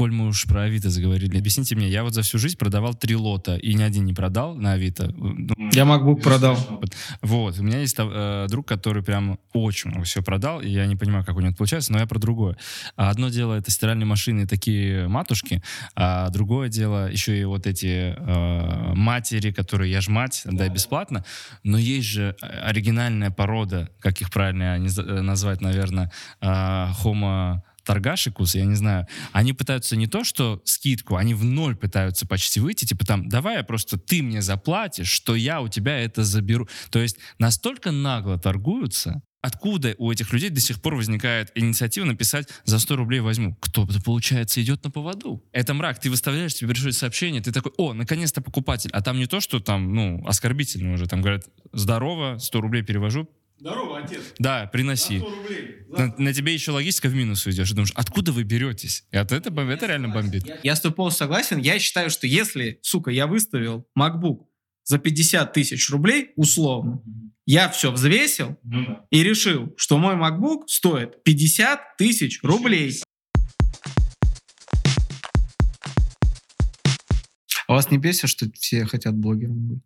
[0.00, 3.14] Коль мы уж про Авито заговорили, объясните мне, я вот за всю жизнь продавал три
[3.16, 5.12] лота, и ни один не продал на Авито.
[5.14, 6.56] Ну, Я MacBook продал.
[7.20, 10.96] Вот, у меня есть э, друг, который прям очень много всего продал, и я не
[10.96, 12.56] понимаю, как у него это получается, но я про другое.
[12.96, 15.62] А Одно дело это стиральные машины и такие матушки,
[15.94, 21.26] а другое дело еще и вот эти э, матери, которые я ж мать, да, бесплатно,
[21.62, 26.46] но есть же оригинальная порода, как их правильно э, назвать, наверное, э,
[27.04, 32.24] homo торгашикус, я не знаю, они пытаются не то, что скидку, они в ноль пытаются
[32.24, 36.22] почти выйти, типа там, давай я просто, ты мне заплатишь, что я у тебя это
[36.22, 36.68] заберу.
[36.90, 42.46] То есть настолько нагло торгуются, Откуда у этих людей до сих пор возникает инициатива написать
[42.66, 43.56] «за 100 рублей возьму»?
[43.58, 45.42] Кто-то, получается, идет на поводу.
[45.52, 45.98] Это мрак.
[45.98, 48.90] Ты выставляешь, тебе пришло сообщение, ты такой «О, наконец-то покупатель».
[48.92, 51.06] А там не то, что там, ну, оскорбительно уже.
[51.06, 53.30] Там говорят «Здорово, 100 рублей перевожу».
[53.60, 54.22] Здорово, отец.
[54.38, 55.18] Да, приноси.
[55.18, 55.84] рублей.
[55.88, 57.70] На, на тебе еще логистика в минус уйдешь.
[57.72, 59.04] Думаешь, откуда вы беретесь?
[59.10, 60.44] И от этого это реально бомбит.
[60.62, 61.58] Я с тобой полностью согласен.
[61.58, 64.46] Я считаю, что если, сука, я выставил MacBook
[64.84, 67.02] за 50 тысяч рублей, условно,
[67.44, 68.58] я все взвесил
[69.10, 73.02] и решил, что мой MacBook стоит 50 тысяч рублей.
[77.66, 79.82] А вас не бесит, что все хотят блогером быть?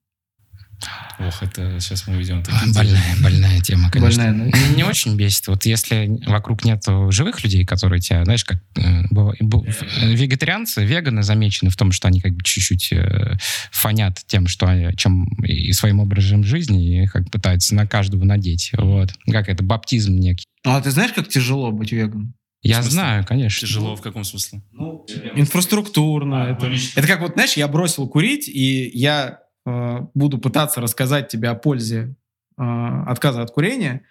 [1.18, 2.42] Ох, это сейчас мы уйдем.
[2.74, 4.24] Больная, больная тема, конечно.
[4.24, 4.58] Больная, да?
[4.74, 5.46] Не очень бесит.
[5.46, 11.70] Вот если вокруг нет живых людей, которые тебя, знаешь, как э, э, вегетарианцы, веганы замечены
[11.70, 13.36] в том, что они как бы чуть-чуть э,
[13.70, 18.72] фонят тем, что они, чем и своим образом жизни, и как пытаются на каждого надеть.
[18.76, 19.12] Вот.
[19.30, 20.44] Как это, баптизм некий.
[20.64, 22.34] А ты знаешь, как тяжело быть веганом?
[22.62, 23.68] Я знаю, конечно.
[23.68, 24.62] Тяжело в каком смысле?
[24.72, 26.56] Ну, инфраструктурно.
[26.58, 31.54] это, это как вот, знаешь, я бросил курить, и я буду пытаться рассказать тебе о
[31.54, 32.14] пользе
[32.58, 32.62] э,
[33.06, 34.02] отказа от курения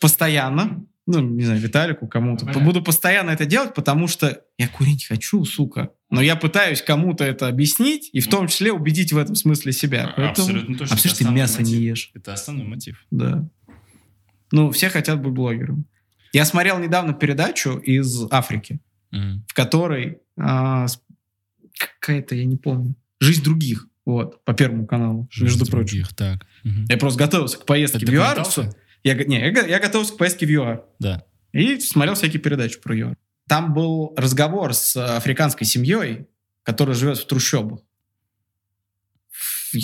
[0.00, 0.84] постоянно.
[1.08, 2.46] Ну, не знаю, Виталику, кому-то.
[2.58, 5.90] Буду постоянно это делать, потому что я курить хочу, сука.
[6.10, 10.12] Но я пытаюсь кому-то это объяснить, и в том числе убедить в этом смысле себя.
[10.16, 10.48] Поэтому...
[10.48, 10.96] Абсолютно точно.
[10.96, 11.80] А Это ты мясо не мотив.
[11.80, 12.10] ешь.
[12.14, 13.06] Это основной мотив.
[13.12, 13.48] Да.
[14.50, 15.84] Ну, все хотят быть блогером.
[16.32, 18.80] Я смотрел недавно передачу из Африки,
[19.12, 19.44] Мгм.
[19.46, 20.86] в которой а,
[21.78, 25.98] какая-то, я не помню, «Жизнь других», вот, по Первому каналу, между Жизнь прочим.
[25.98, 26.46] других, Так.
[26.64, 26.86] Мгм.
[26.88, 28.46] Я просто готовился к поездке Это в ЮАР.
[29.02, 30.84] Я, не, я, я готовился к поездке в ЮАР.
[30.98, 31.24] Да.
[31.52, 33.16] И смотрел всякие передачи про ЮАР.
[33.48, 36.26] Там был разговор с африканской семьей,
[36.62, 37.80] которая живет в трущобах.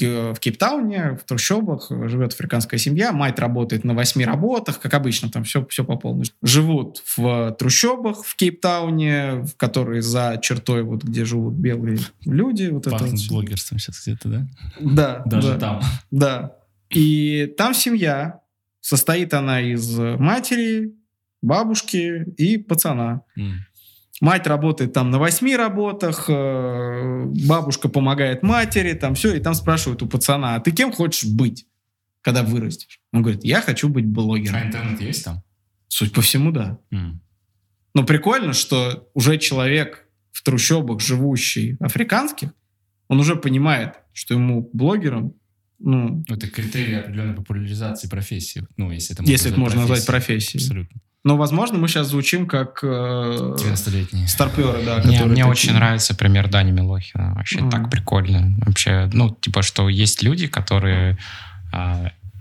[0.00, 3.12] В, Кейптауне, в трущобах живет африканская семья.
[3.12, 6.26] Мать работает на восьми работах, как обычно, там все, все по полной.
[6.42, 12.68] Живут в трущобах в Кейптауне, в которые за чертой, вот где живут белые люди.
[12.68, 13.28] Вот это Пахнет вот.
[13.28, 14.46] блогерством сейчас где-то, да?
[14.80, 15.58] Да, Даже да.
[15.58, 15.80] там.
[16.10, 16.56] Да.
[16.90, 18.40] И там семья.
[18.80, 20.92] Состоит она из матери,
[21.40, 23.22] бабушки и пацана.
[23.36, 23.64] М.
[24.22, 30.00] Мать работает там на восьми работах, э, бабушка помогает матери, там все, и там спрашивают
[30.02, 31.66] у пацана, а ты кем хочешь быть,
[32.20, 33.00] когда вырастешь?
[33.12, 34.62] Он говорит, я хочу быть А блогером.
[34.62, 35.42] интернет есть там?
[35.88, 36.78] Суть по всему, да.
[36.92, 37.20] М.
[37.94, 42.50] Но прикольно, что уже человек в трущобах, живущий африканских,
[43.08, 45.34] он уже понимает, что ему блогером,
[45.80, 48.64] ну, Это критерий определенной популяризации профессии.
[48.76, 50.62] Ну, если это можно если это можно назвать профессией.
[50.62, 51.00] Абсолютно.
[51.24, 54.26] Но, возможно, мы сейчас звучим как э, 90-летние.
[54.26, 54.94] старперы, да.
[54.96, 55.46] Мне, которые мне такие.
[55.46, 57.34] очень нравится пример Дани Милохина.
[57.34, 57.70] Вообще Мгм.
[57.70, 58.54] так прикольно.
[58.66, 61.16] Вообще, ну, типа, что есть люди, которые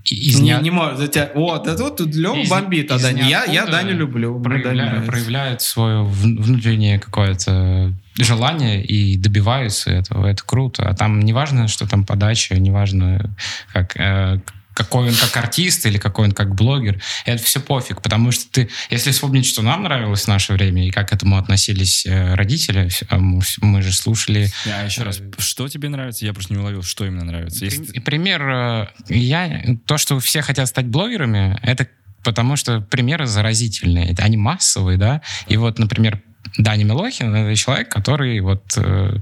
[0.04, 3.04] и- из не, не может, тебя- Вот, это вот тут Лева Из- бомбит, а из
[3.04, 3.22] Дани.
[3.30, 4.40] Я, я Даню люблю.
[4.40, 5.12] мне Даня проявля- нравится.
[5.12, 10.26] проявляют свое вн- внутреннее какое-то желание и добиваются этого.
[10.26, 10.90] Это круто.
[10.90, 13.30] А там неважно, что там подача, неважно,
[13.74, 14.40] как, э,
[14.74, 17.02] какой он как артист или какой он как блогер.
[17.26, 20.92] Это все пофиг, потому что ты, если вспомнить, что нам нравилось в наше время и
[20.92, 25.90] как к этому относились э, родители, а мы, же слушали А еще раз, что тебе
[25.90, 26.26] нравится?
[26.26, 27.66] Я просто не уловил, что именно нравится.
[27.66, 31.88] Если- Пример, э, я, то, что все хотят стать блогерами, это
[32.24, 36.22] потому что примеры заразительные, они массовые, да, и вот, например,
[36.58, 39.18] Даня Милохин— это человек, который вот э,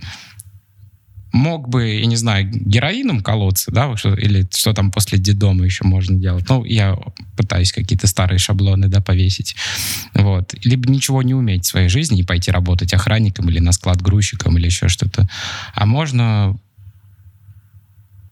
[1.32, 6.18] мог бы, я не знаю, героином колоться, да, или что там после детдома еще можно
[6.18, 6.46] делать.
[6.50, 6.98] Ну, я
[7.38, 9.56] пытаюсь какие-то старые шаблоны, да, повесить.
[10.14, 10.54] Вот.
[10.64, 14.58] Либо ничего не уметь в своей жизни и пойти работать охранником или на склад грузчиком
[14.58, 15.30] или еще что-то.
[15.74, 16.58] А можно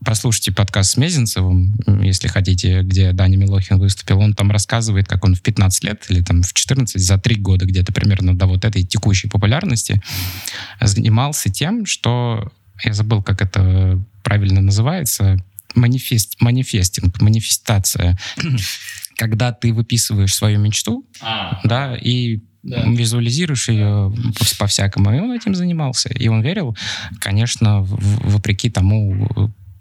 [0.07, 4.19] Послушайте подкаст с Мезенцевым, если хотите, где Даня Милохин выступил.
[4.19, 7.65] Он там рассказывает, как он в 15 лет или там в 14, за 3 года
[7.65, 10.01] где-то примерно до вот этой текущей популярности
[10.79, 12.53] занимался тем, что...
[12.83, 15.37] Я забыл, как это правильно называется.
[15.75, 18.17] Манифест, манифестинг, манифестация.
[19.15, 22.83] Когда ты выписываешь свою мечту, А, да, и Да.
[22.85, 25.13] визуализируешь ее по- по-всякому.
[25.15, 26.09] И он этим занимался.
[26.09, 26.75] И он верил,
[27.19, 29.27] конечно, в- вопреки тому,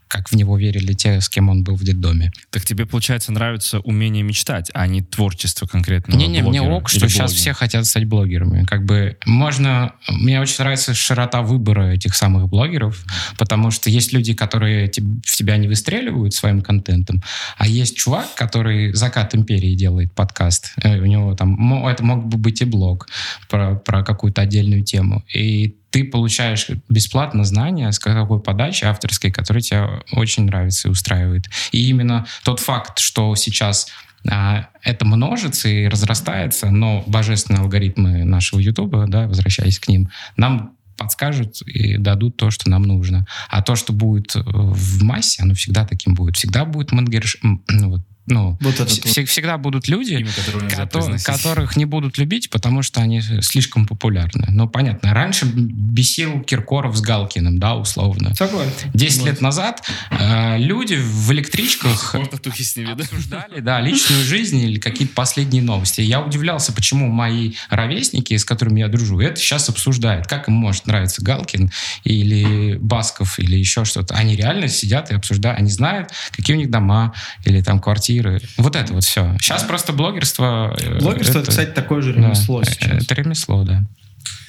[0.09, 2.33] как в него верили те, с кем он был в детдоме.
[2.51, 6.15] Так тебе, получается, нравится умение мечтать, а не творчество конкретно.
[6.15, 8.65] Не-не, мне ок, что сейчас все хотят стать блогерами.
[8.65, 9.93] Как бы можно...
[10.09, 13.05] Мне очень нравится широта выбора этих самых блогеров,
[13.39, 17.23] потому что есть люди, которые в тебя не выстреливают своим контентом,
[17.57, 20.73] а есть чувак, который «Закат империи» делает подкаст.
[20.83, 21.87] Э, У него там...
[21.87, 23.09] Это мог бы быть и блог
[23.49, 25.25] про, про какую-то отдельную тему.
[25.33, 31.47] И ты получаешь бесплатно знания с такой подачи авторской, которая тебе очень нравится и устраивает.
[31.73, 33.87] И именно тот факт, что сейчас
[34.31, 40.77] а, это множится и разрастается, но божественные алгоритмы нашего Ютуба, да, возвращаясь к ним, нам
[40.99, 43.27] подскажут и дадут то, что нам нужно.
[43.49, 46.37] А то, что будет в массе, оно всегда таким будет.
[46.37, 47.39] Всегда будет мангерш...
[47.43, 49.17] м, ну, вот, ну, Вот это вс- вот.
[49.17, 51.27] вс- всегда будут люди, Имя которого нельзя кото- произносить.
[51.27, 54.47] которых не будут любить, потому что они слишком популярны.
[54.49, 55.13] Ну, понятно.
[55.15, 58.35] Раньше бесил Киркоров с Галкиным, да, условно.
[58.35, 58.91] Согласен.
[58.95, 62.15] Десять лет назад э, люди в электричках
[62.57, 63.05] с ними, да?
[63.05, 66.01] обсуждали, да, личную жизнь или какие-то последние новости.
[66.01, 70.27] Я удивлялся, почему мои ровесники, с которыми я дружу, это сейчас обсуждают.
[70.27, 71.71] Как им может нравиться Галкин
[72.05, 74.15] или Басков или еще что-то.
[74.15, 75.59] Они реально сидят и обсуждают.
[75.59, 77.15] Они знают, какие у них дома
[77.45, 78.16] или там квартиры.
[78.57, 79.37] Вот это вот все.
[79.41, 80.77] Сейчас просто блогерство...
[80.79, 83.05] э, Блогерство, это, кстати, такое же да, ремесло э, сейчас.
[83.05, 83.85] Это ремесло, да.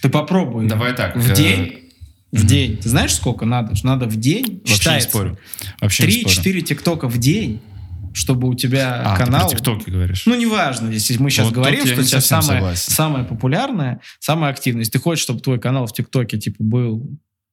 [0.01, 0.67] Ты попробуй.
[0.67, 1.15] Давай так.
[1.15, 1.79] В э, день?
[2.31, 2.77] В день.
[2.77, 3.73] Ты знаешь, сколько надо?
[3.83, 5.37] Надо в день, Вообще не считается, спорю.
[5.81, 6.59] Вообще не спорю.
[6.59, 7.61] 3-4 тиктока в день,
[8.13, 9.47] чтобы у тебя А, канал...
[9.49, 10.23] ты про ТикТоки говоришь.
[10.25, 14.91] Ну, неважно, если мы сейчас Вот говорим, что сейчас самое, самое популярное, самая активность.
[14.91, 17.07] Ты хочешь, чтобы твой канал в ТикТоке типа был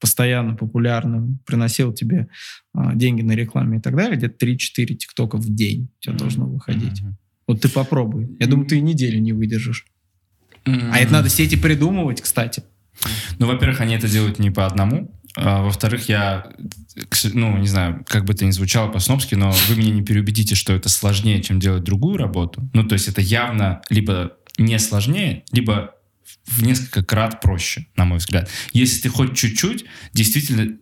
[0.05, 2.28] постоянно популярным, приносил тебе
[2.74, 6.44] а, деньги на рекламе и так далее, где-то 3-4 ТикТока в день у тебя должно
[6.44, 7.00] выходить.
[7.00, 7.16] Мгм.
[7.46, 8.36] Вот ты попробуй.
[8.38, 9.86] Я думаю, ты и неделю не выдержишь.
[10.66, 12.64] А это надо сети придумывать, кстати.
[13.38, 15.11] Ну, во-первых, они это делают не по одному.
[15.36, 16.52] А, во-вторых, я,
[17.32, 20.74] ну, не знаю, как бы это ни звучало по-снобски, но вы меня не переубедите, что
[20.74, 22.68] это сложнее, чем делать другую работу.
[22.74, 25.93] Ну, то есть это явно либо не сложнее, либо
[26.47, 28.51] в несколько крат проще, на мой взгляд.
[28.72, 30.76] Если ты хоть чуть-чуть, действительно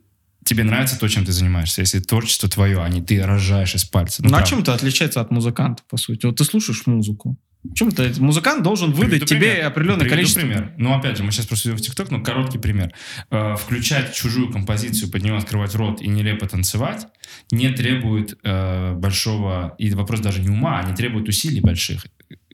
[0.45, 4.23] тебе нравится то, чем ты занимаешься, если творчество твое, а не ты рожаешь из пальца.
[4.23, 4.49] Ну, а правда.
[4.49, 6.27] чем это отличается от музыканта, по сути?
[6.27, 7.39] Вот ты слушаешь музыку.
[7.75, 8.11] Чем это?
[8.21, 9.67] Музыкант должен выдать Приведу тебе пример.
[9.67, 10.41] определенное Приведу количество...
[10.41, 10.73] пример.
[10.79, 12.93] Ну, опять же, мы сейчас просто идем в ТикТок, но короткий пример.
[13.31, 17.07] Э, включать чужую композицию, под нее открывать рот и нелепо танцевать
[17.53, 22.05] не требует э, большого, и вопрос даже не ума, а не требует усилий больших.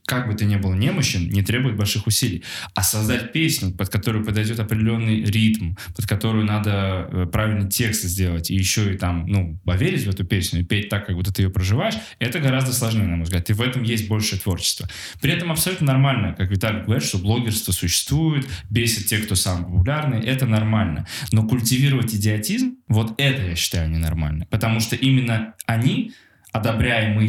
[0.09, 2.43] Как бы ты ни был немощен, не требует больших усилий.
[2.75, 8.51] А создать песню, под которую подойдет определенный ритм, под которую надо э, правильный текст сделать,
[8.51, 11.43] и еще и там, ну, поверить в эту песню и петь так, как будто ты
[11.43, 13.51] ее проживаешь, это гораздо сложнее, на мой взгляд.
[13.51, 14.89] И в этом есть большее творчество.
[15.21, 20.25] При этом абсолютно нормально, как Виталий говорит, что блогерство существует, бесит те, кто самый популярный,
[20.25, 21.07] это нормально.
[21.33, 24.47] Но культивировать идиотизм, вот это я считаю ненормально.
[24.49, 26.13] Потому что именно они,
[26.51, 27.29] одобряемые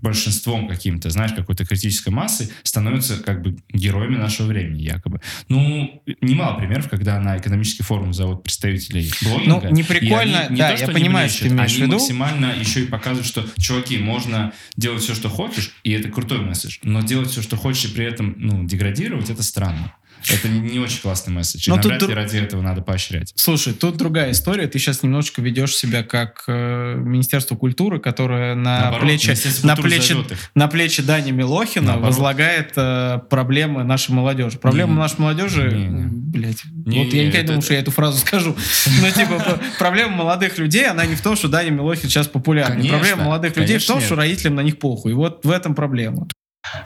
[0.00, 5.20] большинством каким-то, знаешь, какой-то критической массы, становятся как бы героями нашего времени, якобы.
[5.48, 9.68] Ну, немало примеров, когда на экономический форум зовут представителей блогинга.
[9.68, 11.92] Ну, не прикольно, они не да, то, я понимаю, что ты имеешь они в виду.
[11.94, 16.78] максимально еще и показывают, что, чуваки, можно делать все, что хочешь, и это крутой месседж,
[16.82, 19.94] но делать все, что хочешь, и при этом, ну, деградировать, это странно.
[20.28, 21.68] Это не, не очень классный месседж.
[21.68, 23.32] И Но тут навряд ли дру- ради этого надо поощрять.
[23.36, 24.66] Слушай, тут другая история.
[24.66, 30.16] Ты сейчас немножечко ведешь себя как э, Министерство культуры, которое на Наоборот, плечи на плечи
[30.54, 32.08] на плечи Дани Милохина Наоборот.
[32.14, 34.58] возлагает э, проблемы нашей молодежи.
[34.58, 36.06] Проблема Не, нашей молодежи, не-не.
[36.06, 38.56] блять, Не, вот я не, никогда не это- думал, что я эту фразу скажу.
[39.02, 42.76] Но типа п- проблема молодых людей, она не в том, что Даня Милохин сейчас популярный.
[42.76, 45.12] Конечно, Проблема молодых людей в том, что родителям на них похуй.
[45.12, 46.26] И вот в этом проблема.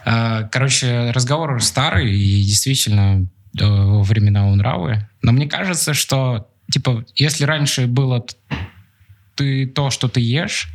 [0.05, 3.26] А, Короче, разговор старый и действительно
[3.59, 5.09] э, во времена Унравы.
[5.22, 8.24] Но мне кажется, что, типа, если раньше было
[9.35, 10.68] ты то, что ты ешь,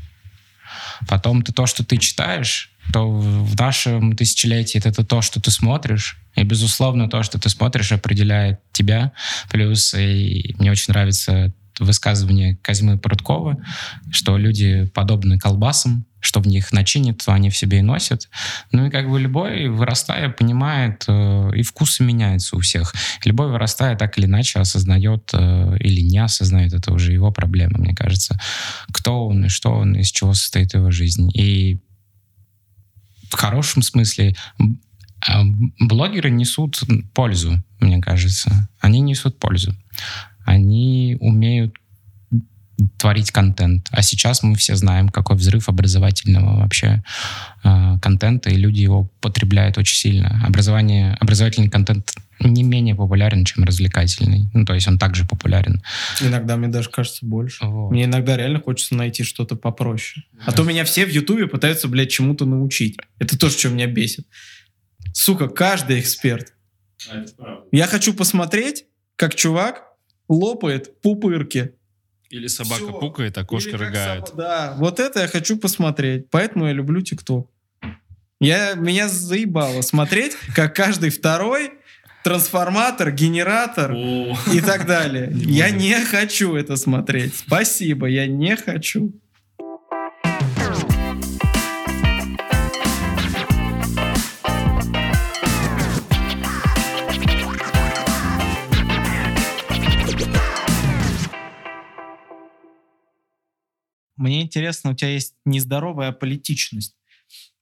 [1.07, 6.17] потом ты то, что ты читаешь, то в нашем тысячелетии это то, что ты смотришь.
[6.35, 9.11] И, безусловно, то, что ты смотришь, определяет тебя.
[9.49, 13.57] Плюс и мне очень нравится высказывание Казьмы Прудкова,
[14.11, 18.29] что люди подобны колбасам, что в них начинит, то они в себе и носят.
[18.71, 22.93] Ну и как бы любой, вырастая, понимает, э, и вкусы меняются у всех.
[23.23, 27.93] Любой, вырастая, так или иначе осознает э, или не осознает, это уже его проблема, мне
[27.93, 28.39] кажется.
[28.91, 31.31] Кто он и что он, из чего состоит его жизнь.
[31.33, 31.81] И
[33.29, 34.35] в хорошем смысле
[35.25, 35.43] а,
[35.79, 36.81] блогеры несут
[37.13, 38.69] пользу, мне кажется.
[38.79, 39.75] Они несут пользу.
[40.47, 41.75] Они умеют
[42.97, 43.87] творить контент.
[43.91, 47.03] А сейчас мы все знаем, какой взрыв образовательного вообще
[47.63, 50.41] э, контента, и люди его потребляют очень сильно.
[50.45, 54.45] Образование, образовательный контент не менее популярен, чем развлекательный.
[54.53, 55.81] Ну, то есть он также популярен.
[56.21, 57.65] Иногда мне даже кажется больше.
[57.65, 57.91] Вот.
[57.91, 60.25] Мне иногда реально хочется найти что-то попроще.
[60.45, 62.97] А то меня все в Ютубе пытаются, блядь, чему-то научить.
[63.19, 64.27] Это то, что меня бесит.
[65.13, 66.53] Сука, каждый эксперт.
[67.71, 68.85] Я хочу посмотреть,
[69.17, 69.86] как чувак
[70.29, 71.73] лопает пупырки.
[72.29, 72.99] Или собака Всё.
[72.99, 74.27] пукает, а кошка Или рыгает.
[74.27, 76.29] сам- Да, вот это я хочу посмотреть.
[76.29, 77.49] Поэтому я люблю ТикТок.
[78.41, 81.71] Я, меня заебало смотреть, как каждый второй
[82.23, 84.37] трансформатор, генератор О.
[84.53, 85.27] и так далее.
[85.33, 87.33] Не я не хочу это смотреть.
[87.35, 89.13] Спасибо, я не хочу.
[104.17, 106.95] Мне интересно, у тебя есть нездоровая политичность.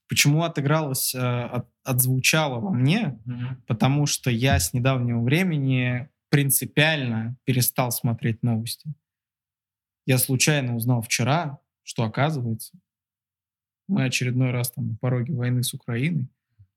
[0.08, 3.18] Почему отыгралось, э, от, отзвучало во мне?
[3.66, 8.92] Потому что я с недавнего времени принципиально перестал смотреть новости.
[10.06, 12.78] Я случайно узнал вчера, что оказывается,
[13.88, 16.28] мы очередной раз там на пороге войны с Украиной,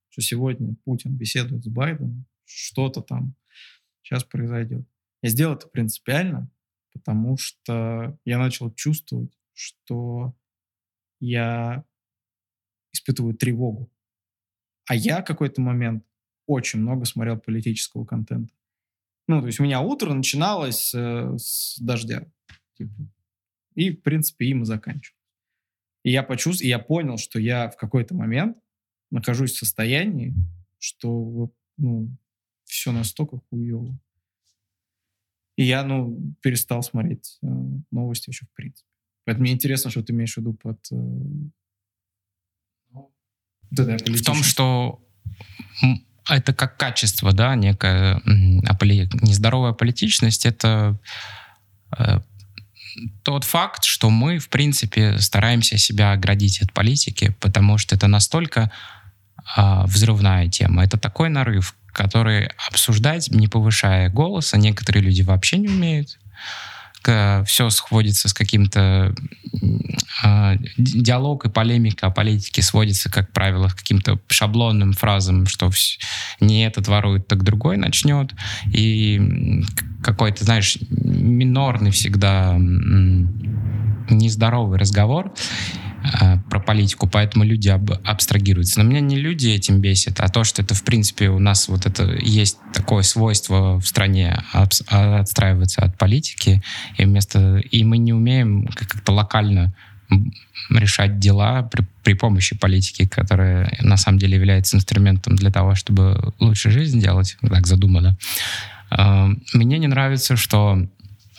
[0.09, 3.35] что сегодня Путин беседует с Байденом, что-то там
[4.01, 4.87] сейчас произойдет.
[5.21, 6.49] Я сделал это принципиально,
[6.93, 10.33] потому что я начал чувствовать, что
[11.19, 11.83] я
[12.93, 13.91] испытываю тревогу.
[14.87, 16.05] А я какой-то момент
[16.47, 18.53] очень много смотрел политического контента.
[19.27, 22.25] Ну, то есть у меня утро начиналось э, с дождя.
[22.75, 22.93] Типа,
[23.75, 25.19] и, в принципе, им и заканчивалось.
[26.03, 28.57] И я почувствовал, и я понял, что я в какой-то момент
[29.11, 30.33] нахожусь в состоянии,
[30.79, 32.17] что ну,
[32.63, 33.99] все настолько хуево.
[35.57, 37.47] И я, ну, перестал смотреть э,
[37.91, 38.89] новости еще в принципе.
[39.29, 40.79] Поэтому мне интересно, что ты имеешь в виду под...
[40.91, 40.95] Э,
[42.95, 43.11] вот
[43.69, 44.99] в том, что
[46.27, 50.97] это как качество, да, некая нездоровая политичность, это
[51.95, 52.21] э,
[53.21, 58.71] тот факт, что мы, в принципе, стараемся себя оградить от политики, потому что это настолько
[59.55, 60.83] э, взрывная тема.
[60.83, 66.17] Это такой нарыв, который обсуждать, не повышая голоса, некоторые люди вообще не умеют.
[67.45, 69.13] Все сходится с каким-то
[70.23, 75.69] э, диалог и полемика о политике сводится, как правило, к каким-то шаблонным фразам, что
[76.39, 78.33] не этот ворует, так другой начнет.
[78.73, 79.63] И
[80.03, 82.55] какой-то, знаешь, минорный всегда
[84.09, 85.88] нездоровый разговор э,
[86.49, 88.79] про политику, поэтому люди об, абстрагируются.
[88.79, 91.85] Но меня не люди этим бесит, а то, что это, в принципе, у нас вот
[91.85, 96.61] это есть такое свойство в стране отстраиваться от политики,
[96.97, 99.73] и вместо и мы не умеем как-то локально
[100.69, 106.33] решать дела при, при помощи политики, которая на самом деле является инструментом для того, чтобы
[106.39, 108.17] лучше жизнь делать, так задумано.
[108.91, 110.87] Э, мне не нравится, что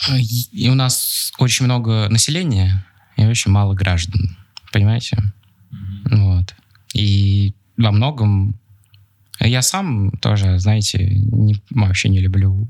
[0.08, 2.84] э, у нас очень много населения
[3.16, 4.36] и очень мало граждан.
[4.72, 5.16] Понимаете?
[5.72, 6.16] Mm-hmm.
[6.16, 6.54] Вот.
[6.94, 8.54] И во многом
[9.40, 12.68] я сам тоже, знаете, не, вообще не люблю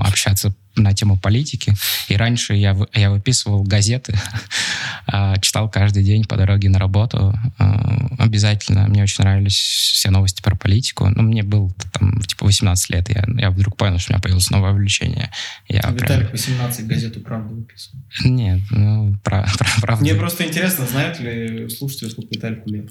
[0.00, 1.74] общаться на тему политики.
[2.08, 4.14] И раньше я, я выписывал газеты,
[5.06, 7.34] а, читал каждый день по дороге на работу.
[7.58, 8.86] А, обязательно.
[8.88, 11.08] Мне очень нравились все новости про политику.
[11.08, 13.08] Ну, мне было там типа 18 лет.
[13.10, 15.30] Я, я вдруг понял, что у меня появилось новое увлечение.
[15.68, 16.32] Я а Виталик прям...
[16.32, 18.00] 18 газету «Правду» выписывал?
[18.24, 20.04] Нет, ну, про, про, правду.
[20.04, 22.90] Мне просто интересно, знают ли слушатели, сколько Виталику лет?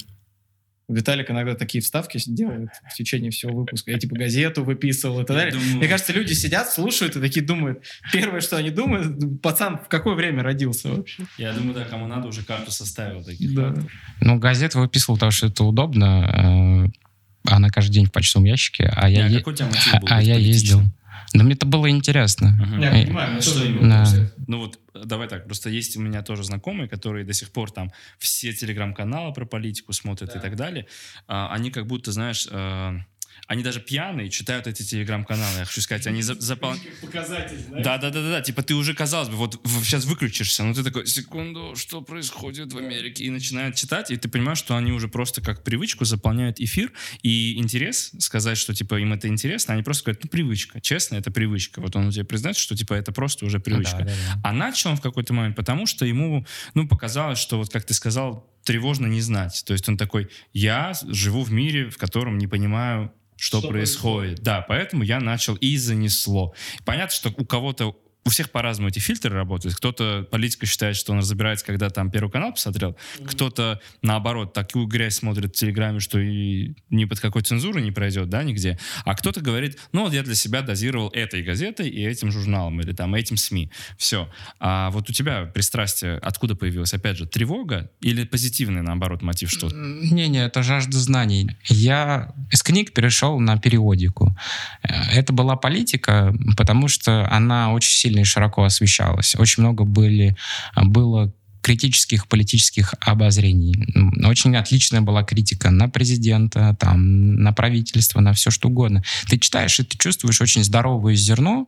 [0.94, 3.92] Виталик иногда такие вставки делает в течение всего выпуска.
[3.92, 5.54] Я типа газету выписывал и так далее.
[5.54, 5.78] Думаю...
[5.78, 7.84] Мне кажется, люди сидят, слушают и такие думают.
[8.12, 11.24] Первое, что они думают, пацан в какое время родился вообще?
[11.38, 13.24] Я думаю, да, кому надо, уже карту составил.
[13.24, 13.56] Такие.
[13.56, 13.76] Да.
[14.20, 16.90] Ну, газету выписывал, потому что это удобно.
[17.46, 18.92] Э, она каждый день в почтовом ящике.
[18.96, 19.44] А я, я, е...
[19.94, 20.82] а, а я ездил.
[21.34, 22.60] Но мне это было интересно.
[22.62, 22.82] Угу.
[22.82, 24.06] Я понимаю, ну, что именно.
[24.06, 24.32] Да.
[24.48, 27.92] Ну вот, давай так, просто есть у меня тоже знакомые, которые до сих пор там
[28.18, 30.40] все телеграм-каналы про политику смотрят да.
[30.40, 30.88] и так далее.
[31.28, 32.48] А, они как будто, знаешь...
[33.52, 35.60] Они даже пьяные читают эти телеграм-каналы.
[35.60, 36.88] Я хочу сказать, они заполняют...
[37.84, 41.06] Да, да, да, да, Типа ты уже, казалось бы, вот сейчас выключишься, но ты такой,
[41.06, 43.26] секунду, что происходит в Америке?
[43.26, 46.94] И начинают читать, и ты понимаешь, что они уже просто как привычку заполняют эфир.
[47.24, 50.80] И интерес, сказать, что типа им это интересно, они просто говорят, ну привычка.
[50.80, 51.82] Честно, это привычка.
[51.82, 53.98] Вот он у тебя признается, что типа это просто уже привычка.
[53.98, 54.42] Ну, да, да, да.
[54.46, 57.94] А начал он в какой-то момент, потому что ему, ну, показалось, что вот как ты
[57.94, 59.64] сказал, тревожно не знать.
[59.66, 63.12] То есть он такой, я живу в мире, в котором не понимаю
[63.42, 64.36] что, что происходит.
[64.36, 64.44] происходит.
[64.44, 66.54] Да, поэтому я начал и занесло.
[66.86, 69.76] Понятно, что у кого-то у всех по-разному эти фильтры работают.
[69.76, 72.92] Кто-то политика считает, что он разбирается, когда там Первый канал посмотрел.
[72.92, 73.28] Mm-hmm.
[73.28, 78.30] Кто-то, наоборот, такую грязь смотрит в Телеграме, что и ни под какой цензурой не пройдет,
[78.30, 78.78] да, нигде.
[79.06, 82.94] А кто-то говорит, ну, вот я для себя дозировал этой газетой и этим журналом или
[82.94, 83.72] там этим СМИ.
[83.98, 84.30] Все.
[84.60, 86.94] А вот у тебя пристрастие откуда появилось?
[86.94, 89.76] Опять же, тревога или позитивный, наоборот, мотив что-то?
[89.76, 91.58] Не-не, это жажда знаний.
[91.66, 94.36] Я из книг перешел на периодику.
[94.84, 99.36] Э, это была политика, потому что она очень сильно сильно и широко освещалось.
[99.38, 100.36] Очень много были,
[100.76, 103.76] было критических политических обозрений.
[104.26, 109.04] Очень отличная была критика на президента, там, на правительство, на все что угодно.
[109.30, 111.68] Ты читаешь, и ты чувствуешь очень здоровое зерно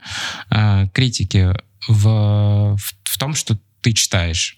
[0.49, 1.53] э, критики
[1.87, 4.57] в, в, в том, что ты читаешь.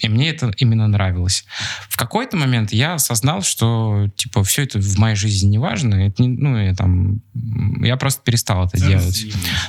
[0.00, 1.44] И мне это именно нравилось.
[1.88, 5.94] В какой-то момент я осознал, что типа все это в моей жизни не важно.
[5.94, 7.20] Это не, ну, я там
[7.82, 9.26] я просто перестал это делать.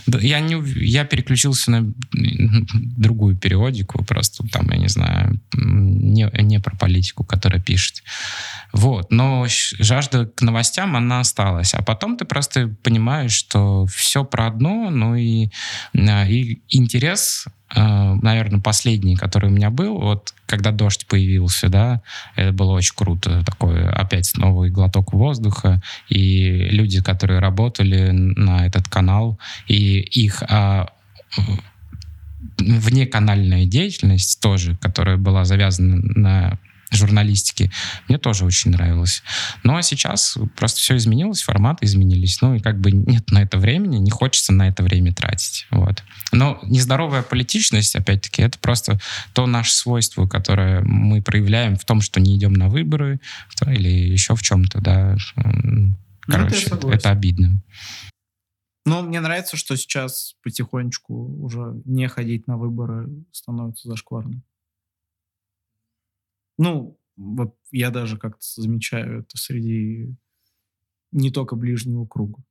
[0.08, 6.76] Я не я переключился на другую периодику, просто там, я не знаю, не не, про
[6.76, 8.04] политику, которая пишет.
[8.74, 9.12] Вот.
[9.12, 11.74] Но жажда к новостям, она осталась.
[11.74, 15.50] А потом ты просто понимаешь, что все про одно, ну и,
[15.96, 17.46] а, и интерес
[17.76, 22.02] наверное, последний, который у меня был, вот когда дождь появился, да,
[22.36, 28.88] это было очень круто, такой опять новый глоток воздуха, и люди, которые работали на этот
[28.90, 30.90] канал, и их а,
[32.58, 36.60] внеканальная деятельность тоже, которая была завязана на
[36.92, 37.72] журналистики,
[38.08, 39.24] мне тоже очень нравилось.
[39.64, 43.42] Но ну, а сейчас просто все изменилось, форматы изменились, ну и как бы нет на
[43.42, 45.68] это времени, не хочется на это время тратить.
[45.72, 46.04] Вот.
[46.32, 49.00] Но нездоровая политичность, опять-таки, это просто
[49.34, 53.20] то наше свойство, которое мы проявляем в том, что не идем на выборы
[53.66, 55.16] или еще в чем-то, да.
[55.36, 55.96] Ну,
[56.28, 57.62] Короче, ну, это, это обидно.
[58.86, 61.14] Но мне нравится, что сейчас потихонечку
[61.44, 64.42] уже не ходить на выборы становится зашкварно.
[66.62, 70.16] Ну, вот я даже как-то замечаю это среди
[71.12, 72.43] не только ближнего круга.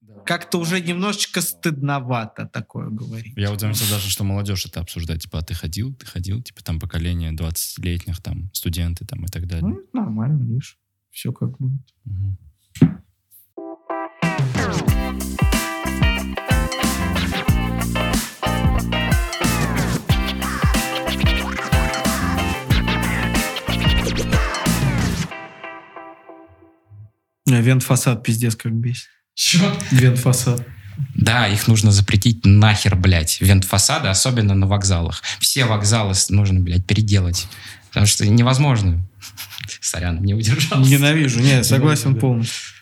[0.00, 0.14] Да.
[0.20, 3.34] Как-то уже немножечко стыдновато такое говорить.
[3.36, 5.20] Я вот заметил даже, что молодежь это обсуждает.
[5.20, 9.46] Типа, а ты ходил, ты ходил, типа там поколение 20-летних, там, студенты там и так
[9.46, 9.68] далее.
[9.68, 10.78] Ну, нормально, видишь.
[11.10, 11.94] Все как будет.
[12.06, 12.38] Угу.
[27.60, 29.08] Вент-фасад пиздец как бесит.
[29.34, 29.72] Чё?
[29.90, 30.66] Вент-фасад.
[31.14, 33.40] Да, их нужно запретить нахер, блядь.
[33.40, 35.22] Вент-фасады, особенно на вокзалах.
[35.38, 37.46] Все вокзалы нужно, блядь, переделать.
[37.88, 39.06] Потому что невозможно.
[39.80, 40.90] Сорян, не удержался.
[40.90, 41.40] Ненавижу.
[41.40, 42.74] Не, согласен полностью.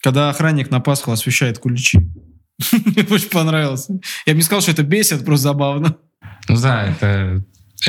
[0.00, 1.98] Когда охранник на Пасху освещает куличи.
[2.72, 3.88] Мне очень понравилось.
[4.26, 5.96] Я бы не сказал, что это бесит, просто забавно.
[6.48, 7.42] Ну да, это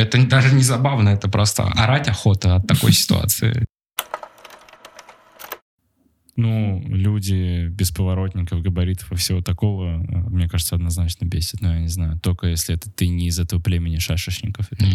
[0.04, 3.66] это даже не забавно, это просто орать охота от такой ситуации.
[6.38, 11.62] Ну, люди без поворотников, габаритов и всего такого, э, мне кажется, однозначно бесит.
[11.62, 14.68] Но я не знаю, только если это ты не из этого племени шашечников.
[14.70, 14.86] Это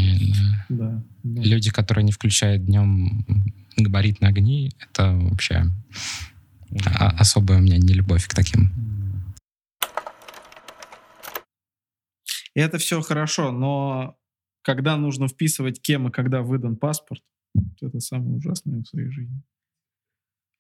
[0.69, 1.43] да, да.
[1.43, 3.25] Люди, которые не включают днем
[3.79, 5.71] габаритные огни, это вообще
[6.85, 8.71] а, особая у меня не любовь к таким.
[12.55, 14.20] И это все хорошо, но
[14.63, 17.23] когда нужно вписывать, кем и когда выдан паспорт,
[17.81, 19.43] это самое ужасное в своей жизни.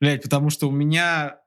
[0.00, 1.40] Блять, потому что у меня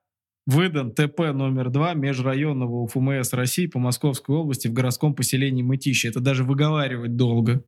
[0.46, 6.06] выдан ТП номер два межрайонного УФМС России по Московской области в городском поселении Мытищи.
[6.06, 7.64] Это даже выговаривать долго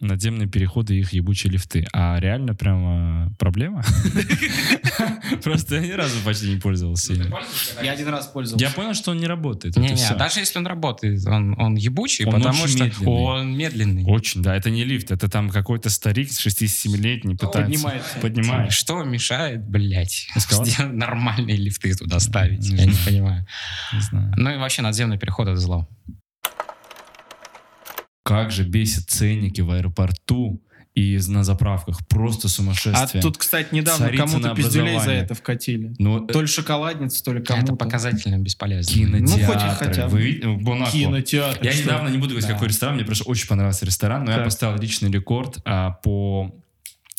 [0.00, 1.86] надземные переходы и их ебучие лифты.
[1.92, 3.84] А реально прямо проблема?
[5.42, 7.32] Просто я ни разу почти не пользовался им.
[7.82, 8.64] Я один раз пользовался.
[8.64, 9.74] Я понял, что он не работает.
[9.74, 14.04] Даже если он работает, он, он ебучий, потому что он медленный.
[14.04, 14.56] Очень, да.
[14.56, 17.92] Это не лифт, это там какой-то старик 67-летний пытается...
[18.20, 18.72] Поднимает.
[18.72, 20.28] Что мешает, блядь,
[20.78, 22.66] нормальные лифты туда ставить?
[22.66, 23.46] Я не понимаю.
[24.36, 25.88] Ну и вообще надземный переход— это зло.
[28.24, 30.60] Как же бесит ценники в аэропорту
[30.94, 32.06] и на заправках.
[32.06, 33.20] Просто сумасшествие.
[33.20, 35.94] А тут, кстати, недавно кому-то пиздюлей за это вкатили.
[35.98, 37.72] Ну, то ли шоколадница, то ли кому-то.
[37.72, 38.92] Это показательно бесполезно.
[38.92, 39.40] Кинотеатр.
[39.40, 40.16] Ну, хоть хотя бы.
[40.16, 40.92] Вы, Бонако.
[40.92, 41.64] Кинотеатр.
[41.64, 41.82] Я что?
[41.82, 42.54] недавно, не буду говорить, да.
[42.54, 44.38] какой ресторан, мне просто очень понравился ресторан, но так.
[44.38, 46.54] я поставил личный рекорд а, по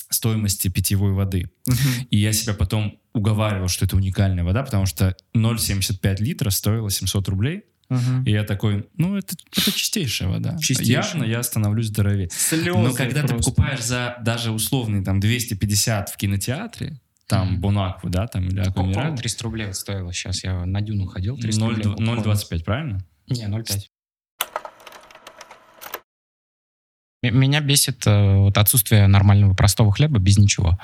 [0.10, 1.50] стоимости питьевой воды.
[1.68, 2.08] Угу.
[2.10, 7.28] И я себя потом уговаривал, что это уникальная вода, потому что 0,75 литра стоило 700
[7.28, 7.64] рублей.
[7.90, 8.24] Угу.
[8.26, 10.58] И я такой, ну, это, это чистейшая вода.
[10.58, 11.04] Чистейшая.
[11.04, 12.30] Явно я становлюсь здоровее.
[12.32, 13.38] Слезы Но когда просто.
[13.38, 19.16] ты покупаешь за даже условный там 250 в кинотеатре, там Бонакву, да, там или Аквамираль.
[19.18, 20.44] 300 рублей стоило сейчас.
[20.44, 22.08] Я на Дюну ходил, 300 0, рублей.
[22.08, 23.06] 0,25, правильно?
[23.28, 23.82] Не, 0,5.
[27.24, 30.80] Меня бесит э, вот отсутствие нормального простого хлеба без ничего.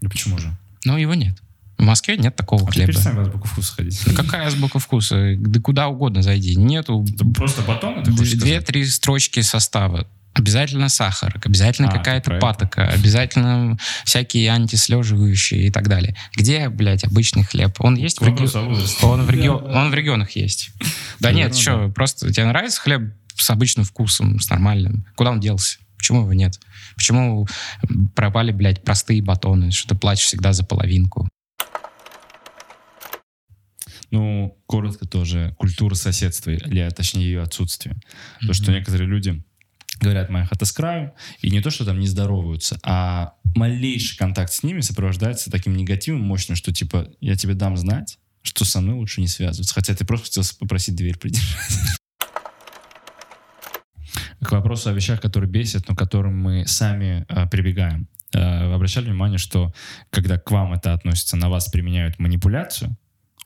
[0.00, 0.52] Ну почему же?
[0.84, 1.42] Ну, его нет.
[1.80, 2.92] В Москве нет такого а хлеба.
[2.92, 4.02] Теперь в азбуку вкуса ходить.
[4.04, 5.34] Ну, какая азбука вкуса?
[5.38, 6.54] Да куда угодно зайди.
[6.54, 7.06] Нету...
[7.14, 8.02] Это просто батон?
[8.02, 10.06] Две-три строчки состава.
[10.34, 16.16] Обязательно сахар, обязательно а, какая-то патока, обязательно всякие антислеживающие и так далее.
[16.36, 17.74] Где, блядь, обычный хлеб?
[17.80, 18.46] Он есть в, реги...
[19.02, 19.48] он, в реги...
[19.48, 20.70] он в регионах есть.
[21.18, 25.06] Да нет, что, просто тебе нравится хлеб с обычным вкусом, с нормальным?
[25.16, 25.78] Куда он делся?
[25.96, 26.60] Почему его нет?
[26.94, 27.48] Почему
[28.14, 31.28] пропали, блядь, простые батоны, что ты платишь всегда за половинку?
[34.10, 37.94] Ну, коротко тоже, культура соседства, или точнее ее отсутствие.
[37.94, 38.46] Mm-hmm.
[38.46, 39.42] То, что некоторые люди
[40.00, 44.52] говорят, моя хата с краю, и не то, что там не здороваются, а малейший контакт
[44.52, 48.94] с ними сопровождается таким негативом мощным, что типа, я тебе дам знать, что со мной
[48.94, 49.74] лучше не связываться.
[49.74, 52.00] Хотя ты просто хотел попросить дверь придержать.
[54.42, 58.08] к вопросу о вещах, которые бесят, но к которым мы сами э, прибегаем.
[58.34, 59.72] Э, обращали внимание, что
[60.10, 62.96] когда к вам это относится, на вас применяют манипуляцию,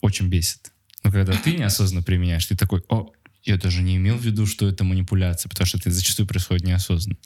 [0.05, 0.71] очень бесит.
[1.03, 3.11] Но когда ты неосознанно применяешь, ты такой, о,
[3.43, 7.17] я даже не имел в виду, что это манипуляция, потому что это зачастую происходит неосознанно.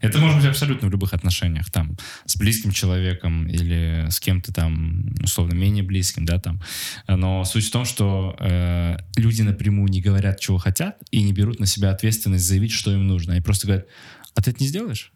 [0.00, 5.14] Это может быть абсолютно в любых отношениях, там, с близким человеком или с кем-то там,
[5.22, 6.60] условно, менее близким, да, там.
[7.08, 11.58] Но суть в том, что э, люди напрямую не говорят, чего хотят, и не берут
[11.58, 13.32] на себя ответственность заявить, что им нужно.
[13.32, 13.86] Они просто говорят,
[14.34, 15.11] а ты это не сделаешь?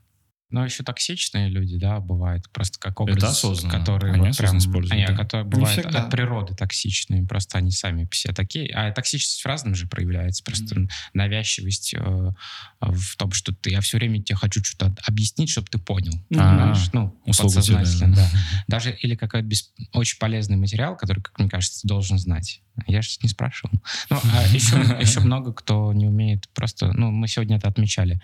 [0.48, 3.78] Но еще токсичные люди, да, бывают просто как образ, Это осознанно.
[3.80, 5.14] которые Они вот прям, используют, они, да.
[5.16, 8.70] которые бывают от природы токсичные, просто они сами все такие.
[8.72, 12.32] А токсичность в разном же проявляется, просто навязчивость э,
[12.80, 16.90] в том, что ты, я все время тебе хочу что-то объяснить, чтобы ты понял, понимаешь?
[16.92, 18.30] Ну, услугу подсознательно, тебе, да.
[18.68, 22.62] Даже или какой-то бес- очень полезный материал, который, как мне кажется, ты должен знать.
[22.86, 23.82] Я же не спрашивал.
[24.10, 28.20] Ну, а еще, еще много кто не умеет просто, ну, мы сегодня это отмечали,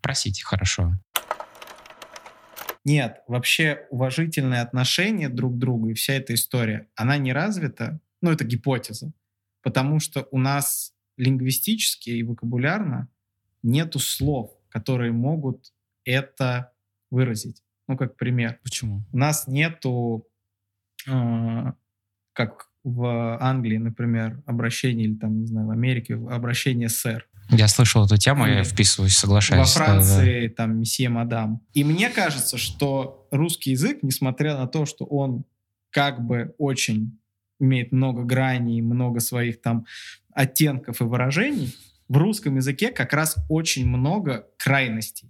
[0.00, 0.96] просить хорошо.
[2.86, 8.30] Нет, вообще уважительное отношение друг к другу и вся эта история, она не развита, ну
[8.30, 9.12] это гипотеза,
[9.60, 13.08] потому что у нас лингвистически и вокабулярно
[13.64, 15.72] нету слов, которые могут
[16.04, 16.74] это
[17.10, 17.64] выразить.
[17.88, 18.60] Ну, как пример.
[18.62, 19.02] Почему?
[19.12, 20.28] У нас нету,
[21.08, 21.72] э,
[22.34, 27.26] как в Англии, например, обращение, или там, не знаю, в Америке, обращение сэр.
[27.50, 29.74] Я слышал эту тему, я вписываюсь, соглашаюсь.
[29.74, 30.00] Во да, да.
[30.02, 31.60] Франции там месье мадам.
[31.74, 35.44] И мне кажется, что русский язык, несмотря на то, что он
[35.90, 37.18] как бы очень
[37.60, 39.86] имеет много граней, много своих там
[40.34, 41.74] оттенков и выражений,
[42.08, 45.28] в русском языке как раз очень много крайностей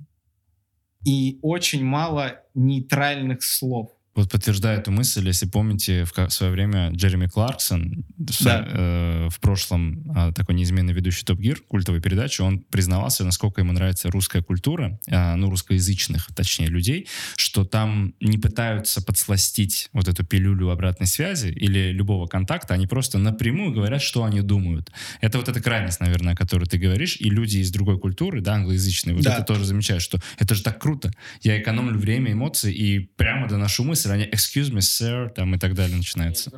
[1.04, 3.95] и очень мало нейтральных слов.
[4.16, 8.64] Вот подтверждаю эту мысль, если помните, в свое время Джереми Кларксон, в, Да.
[8.66, 13.72] э, в прошлом а, такой неизменный ведущий Топ Гир, культовой передачи, он признавался, насколько ему
[13.72, 17.06] нравится русская культура, а, ну, русскоязычных, точнее, людей,
[17.36, 23.18] что там не пытаются подсластить вот эту пилюлю обратной связи или любого контакта, они просто
[23.18, 24.90] напрямую говорят, что они думают.
[25.20, 28.54] Это вот эта крайность, наверное, о которой ты говоришь, и люди из другой культуры, да,
[28.54, 29.34] англоязычные, вот Да.
[29.34, 31.12] это тоже замечают, что это же так круто.
[31.42, 35.74] Я экономлю время, эмоции и прямо доношу мысль, они excuse me, sir, там и так
[35.74, 36.50] далее начинается.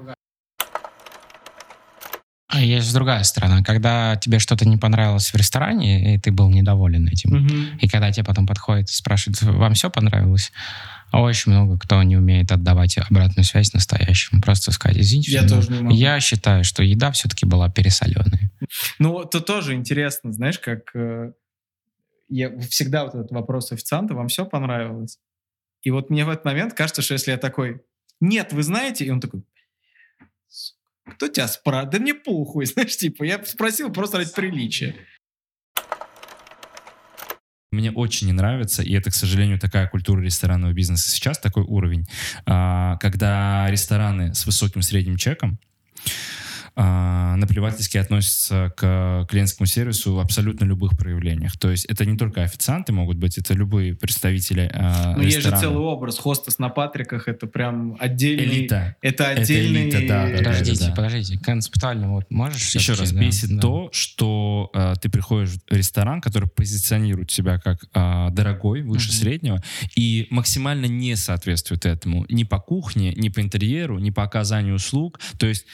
[2.51, 3.63] А есть другая сторона.
[3.63, 7.47] Когда тебе что-то не понравилось в ресторане, и ты был недоволен этим,
[7.79, 10.51] и когда тебе потом подходит и спрашивает, вам все понравилось?
[11.13, 14.43] Очень много кто не умеет отдавать обратную связь настоящему.
[14.43, 15.95] Просто сказать, извините, Я тоже не могу.
[15.95, 18.51] я считаю, что еда все-таки была пересоленная.
[18.99, 21.33] Ну, то тоже интересно, знаешь, как э,
[22.29, 25.19] я всегда вот этот вопрос официанта, вам все понравилось?
[25.83, 27.83] И вот мне в этот момент кажется, что если я такой,
[28.21, 31.91] нет, вы знаете, и он такой, «Бля, сука, кто тебя спрашивает?
[31.91, 34.95] Да мне похуй, знаешь, типа, я спросил просто ради приличия.
[37.71, 42.07] Мне очень не нравится, и это, к сожалению, такая культура ресторанного бизнеса сейчас, такой уровень,
[42.47, 45.59] а, когда рестораны с высоким средним чеком
[46.79, 51.57] наплевательски относятся к клиентскому сервису в абсолютно любых проявлениях.
[51.59, 55.51] То есть это не только официанты могут быть, это любые представители а, Но есть же
[55.59, 58.45] целый образ, хостес на Патриках, это прям отдельный...
[58.45, 58.97] Элита.
[59.03, 59.91] Это Это отдельный...
[59.91, 60.39] элита, да, да, да.
[60.39, 61.39] Подождите, подождите.
[61.39, 63.61] Концептуально вот можешь Еще раз, да, бесит да.
[63.61, 69.17] то, что э, ты приходишь в ресторан, который позиционирует себя как э, дорогой, выше Мгм.
[69.17, 69.63] среднего,
[69.97, 75.21] и максимально не соответствует этому ни по кухне, ни по интерьеру, ни по оказанию услуг.
[75.39, 75.67] То есть,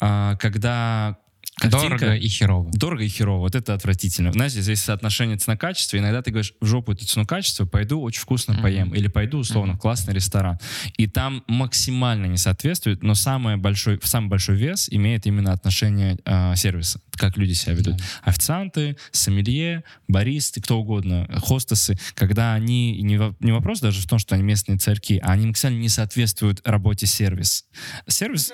[0.00, 1.18] э, когда
[1.60, 2.70] картинка- Дорого и херово.
[2.72, 4.32] Дорого и херово, вот это отвратительно.
[4.32, 8.62] Знаете, здесь соотношение цена-качество, иногда ты говоришь, в жопу эту цену-качество, пойду очень вкусно Мгм.
[8.62, 9.80] поем, или пойду, условно, в Мгм.
[9.80, 10.58] классный ресторан.
[10.96, 16.54] И там максимально не соответствует, но самый большой, самый большой вес имеет именно отношение э,
[16.54, 17.96] сервиса, как люди себя ведут.
[17.96, 18.04] Да.
[18.22, 24.34] Официанты, сомелье, баристы, кто угодно, хостесы, когда они, не, не вопрос даже в том, что
[24.34, 27.66] они местные царьки, а они максимально не соответствуют работе сервис.
[28.06, 28.52] Сервис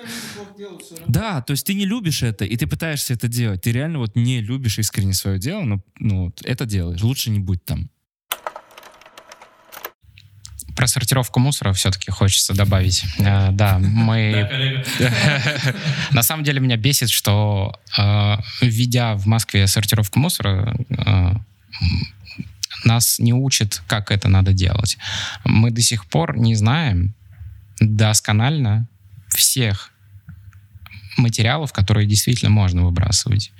[1.07, 3.61] да, то есть ты не любишь это, и ты пытаешься это делать.
[3.61, 7.01] Ты реально вот не любишь искренне свое дело, но ну, вот это делаешь.
[7.01, 7.89] Лучше не будь там.
[10.75, 13.03] Про сортировку мусора все-таки хочется добавить.
[13.19, 14.49] Э, Да, мы...
[16.11, 21.35] На самом деле меня бесит, что э, введя в Москве сортировку мусора, э,
[22.83, 24.97] нас не учат, как это надо делать.
[25.43, 27.13] Мы до сих пор не знаем
[27.79, 28.87] досконально
[29.29, 29.91] всех
[31.17, 33.51] материалов, которые действительно можно выбрасывать.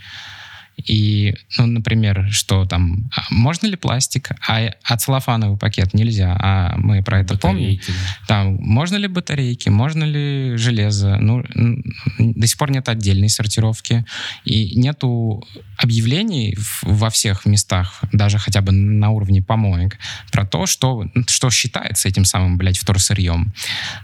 [0.78, 6.76] И, ну, например, что там, а можно ли пластик, а, а целлофановый пакет нельзя, а
[6.78, 7.80] мы про это помним.
[8.28, 11.44] Там, можно ли батарейки, можно ли железо, ну,
[12.20, 14.06] до сих пор нет отдельной сортировки,
[14.44, 15.46] и нету
[15.78, 19.98] объявлений во всех местах, даже хотя бы на уровне помоек,
[20.32, 23.54] про то, что, что считается этим самым, блядь, вторсырьем.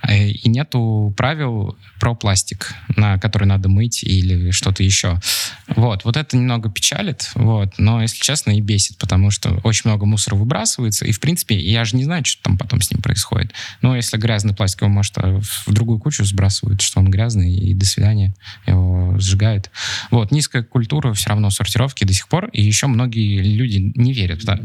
[0.08, 5.20] Э, и нету правил про пластик, на который надо мыть или что-то еще.
[5.68, 10.06] Вот, вот это немного печалит, вот, но, если честно, и бесит, потому что очень много
[10.06, 13.54] мусора выбрасывается, и, в принципе, я же не знаю, что там потом с ним происходит.
[13.82, 17.86] Но если грязный пластик, его, может, в другую кучу сбрасывают, что он грязный, и до
[17.86, 18.36] свидания,
[18.68, 19.72] его сжигают.
[20.10, 24.44] Вот, низкая культура все равно сортировки до сих пор, и еще многие люди не верят.
[24.44, 24.60] Да,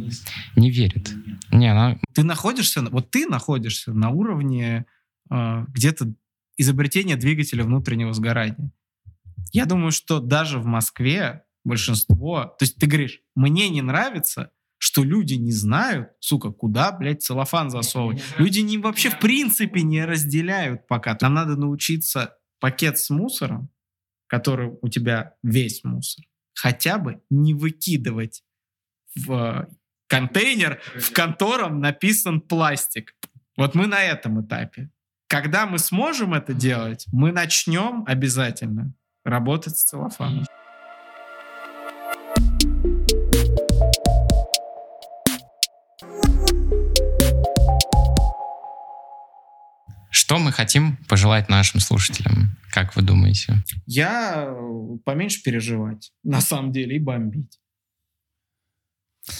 [0.57, 1.11] не верят.
[1.51, 1.99] Не, она...
[2.14, 4.86] Ты находишься, вот ты находишься на уровне
[5.30, 6.12] э, где-то
[6.57, 8.70] изобретения двигателя внутреннего сгорания.
[9.53, 12.55] Я думаю, что даже в Москве большинство...
[12.59, 17.71] То есть ты говоришь, мне не нравится, что люди не знают, сука, куда, блядь, целлофан
[17.71, 18.23] засовывать.
[18.39, 21.17] Люди не, вообще в принципе не разделяют пока.
[21.21, 23.71] Нам надо научиться пакет с мусором,
[24.27, 28.43] который у тебя весь мусор, хотя бы не выкидывать
[29.14, 29.69] в
[30.09, 33.14] контейнер, в котором написан пластик.
[33.57, 34.91] Вот мы на этом этапе.
[35.29, 38.95] Когда мы сможем это делать, мы начнем обязательно
[39.25, 40.45] работать с целлофаном.
[50.27, 52.57] Что мы хотим пожелать нашим слушателям?
[52.72, 53.62] Как вы думаете?
[53.87, 57.61] Я э, поменьше переживать, на самом деле, и бомбить.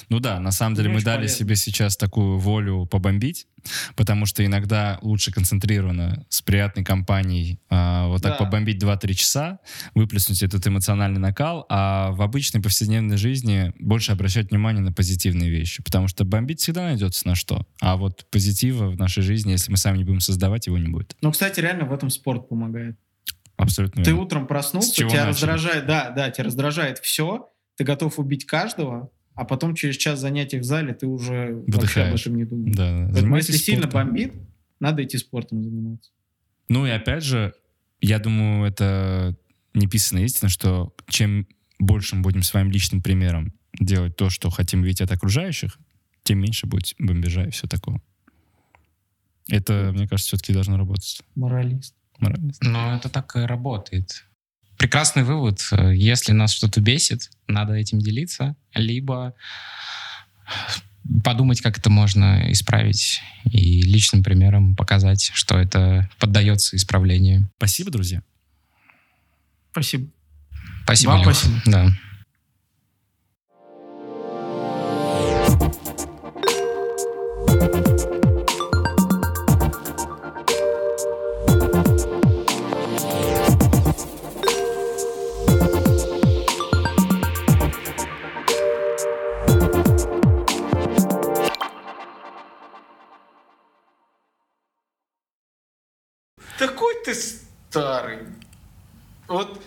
[0.09, 1.37] Ну да, на самом деле мы дали полезно.
[1.39, 3.47] себе сейчас такую волю побомбить,
[3.95, 8.45] потому что иногда лучше концентрированно с приятной компанией э, вот так да.
[8.45, 9.59] побомбить 2-3 часа,
[9.95, 15.83] выплеснуть этот эмоциональный накал, а в обычной повседневной жизни больше обращать внимание на позитивные вещи,
[15.83, 19.77] потому что бомбить всегда найдется на что, а вот позитива в нашей жизни, если мы
[19.77, 21.17] сами не будем создавать, его не будет.
[21.21, 22.97] Ну, кстати, реально в этом спорт помогает.
[23.57, 24.05] Абсолютно.
[24.05, 24.25] Ты верно.
[24.25, 25.29] утром проснулся, тебя начали?
[25.29, 30.59] раздражает, да, да, тебя раздражает все, ты готов убить каждого, а потом через час занятий
[30.59, 32.11] в зале ты уже Выдыхаешь.
[32.11, 32.77] вообще об этом не думаешь.
[32.77, 33.65] Да, Поэтому если спортом.
[33.75, 34.33] сильно бомбит,
[34.81, 36.11] надо идти спортом заниматься.
[36.69, 37.53] Ну и опять же,
[38.01, 39.37] я думаю, это
[39.75, 41.47] неписанная истина, что чем
[41.79, 45.79] больше мы будем своим личным примером делать то, что хотим видеть от окружающих,
[46.23, 48.01] тем меньше будет бомбежа и все такое.
[49.49, 51.21] Это, мне кажется, все-таки должно работать.
[51.35, 51.95] Моралист.
[52.19, 52.63] Моралист.
[52.65, 54.25] Но это так и работает
[54.79, 55.61] прекрасный вывод.
[55.93, 59.35] Если нас что-то бесит, надо этим делиться, либо
[61.23, 67.51] подумать, как это можно исправить, и личным примером показать, что это поддается исправлению.
[67.59, 68.23] Спасибо, друзья.
[69.71, 70.09] Спасибо.
[70.85, 71.63] Спасибо, Вам спасибо.
[71.67, 71.93] Да.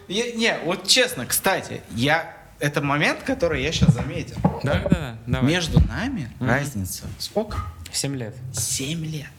[0.09, 4.35] Я, не, вот честно, кстати, я это момент, который я сейчас заметил.
[4.63, 5.41] Да, да, да.
[5.41, 6.47] Между нами mm-hmm.
[6.47, 7.59] разница сколько?
[7.91, 8.35] Семь лет.
[8.53, 9.29] Семь лет.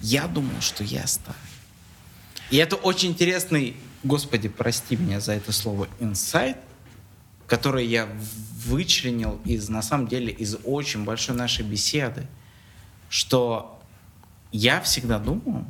[0.00, 1.38] Я думал, что я старый.
[2.50, 6.58] И это очень интересный, господи, прости меня за это слово, инсайт,
[7.46, 8.08] который я
[8.66, 12.26] вычленил из, на самом деле, из очень большой нашей беседы,
[13.08, 13.82] что
[14.52, 15.64] я всегда думал,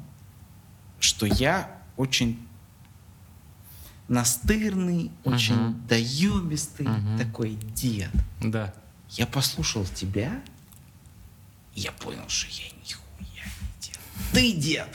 [1.01, 2.39] что я очень
[4.09, 7.19] настырный, очень доебистый uh-huh.
[7.19, 8.11] такой дед.
[8.41, 8.75] Да.
[9.11, 10.43] Я послушал тебя,
[11.75, 13.99] и я понял, что я нихуя не дед.
[14.33, 14.89] Ты дед!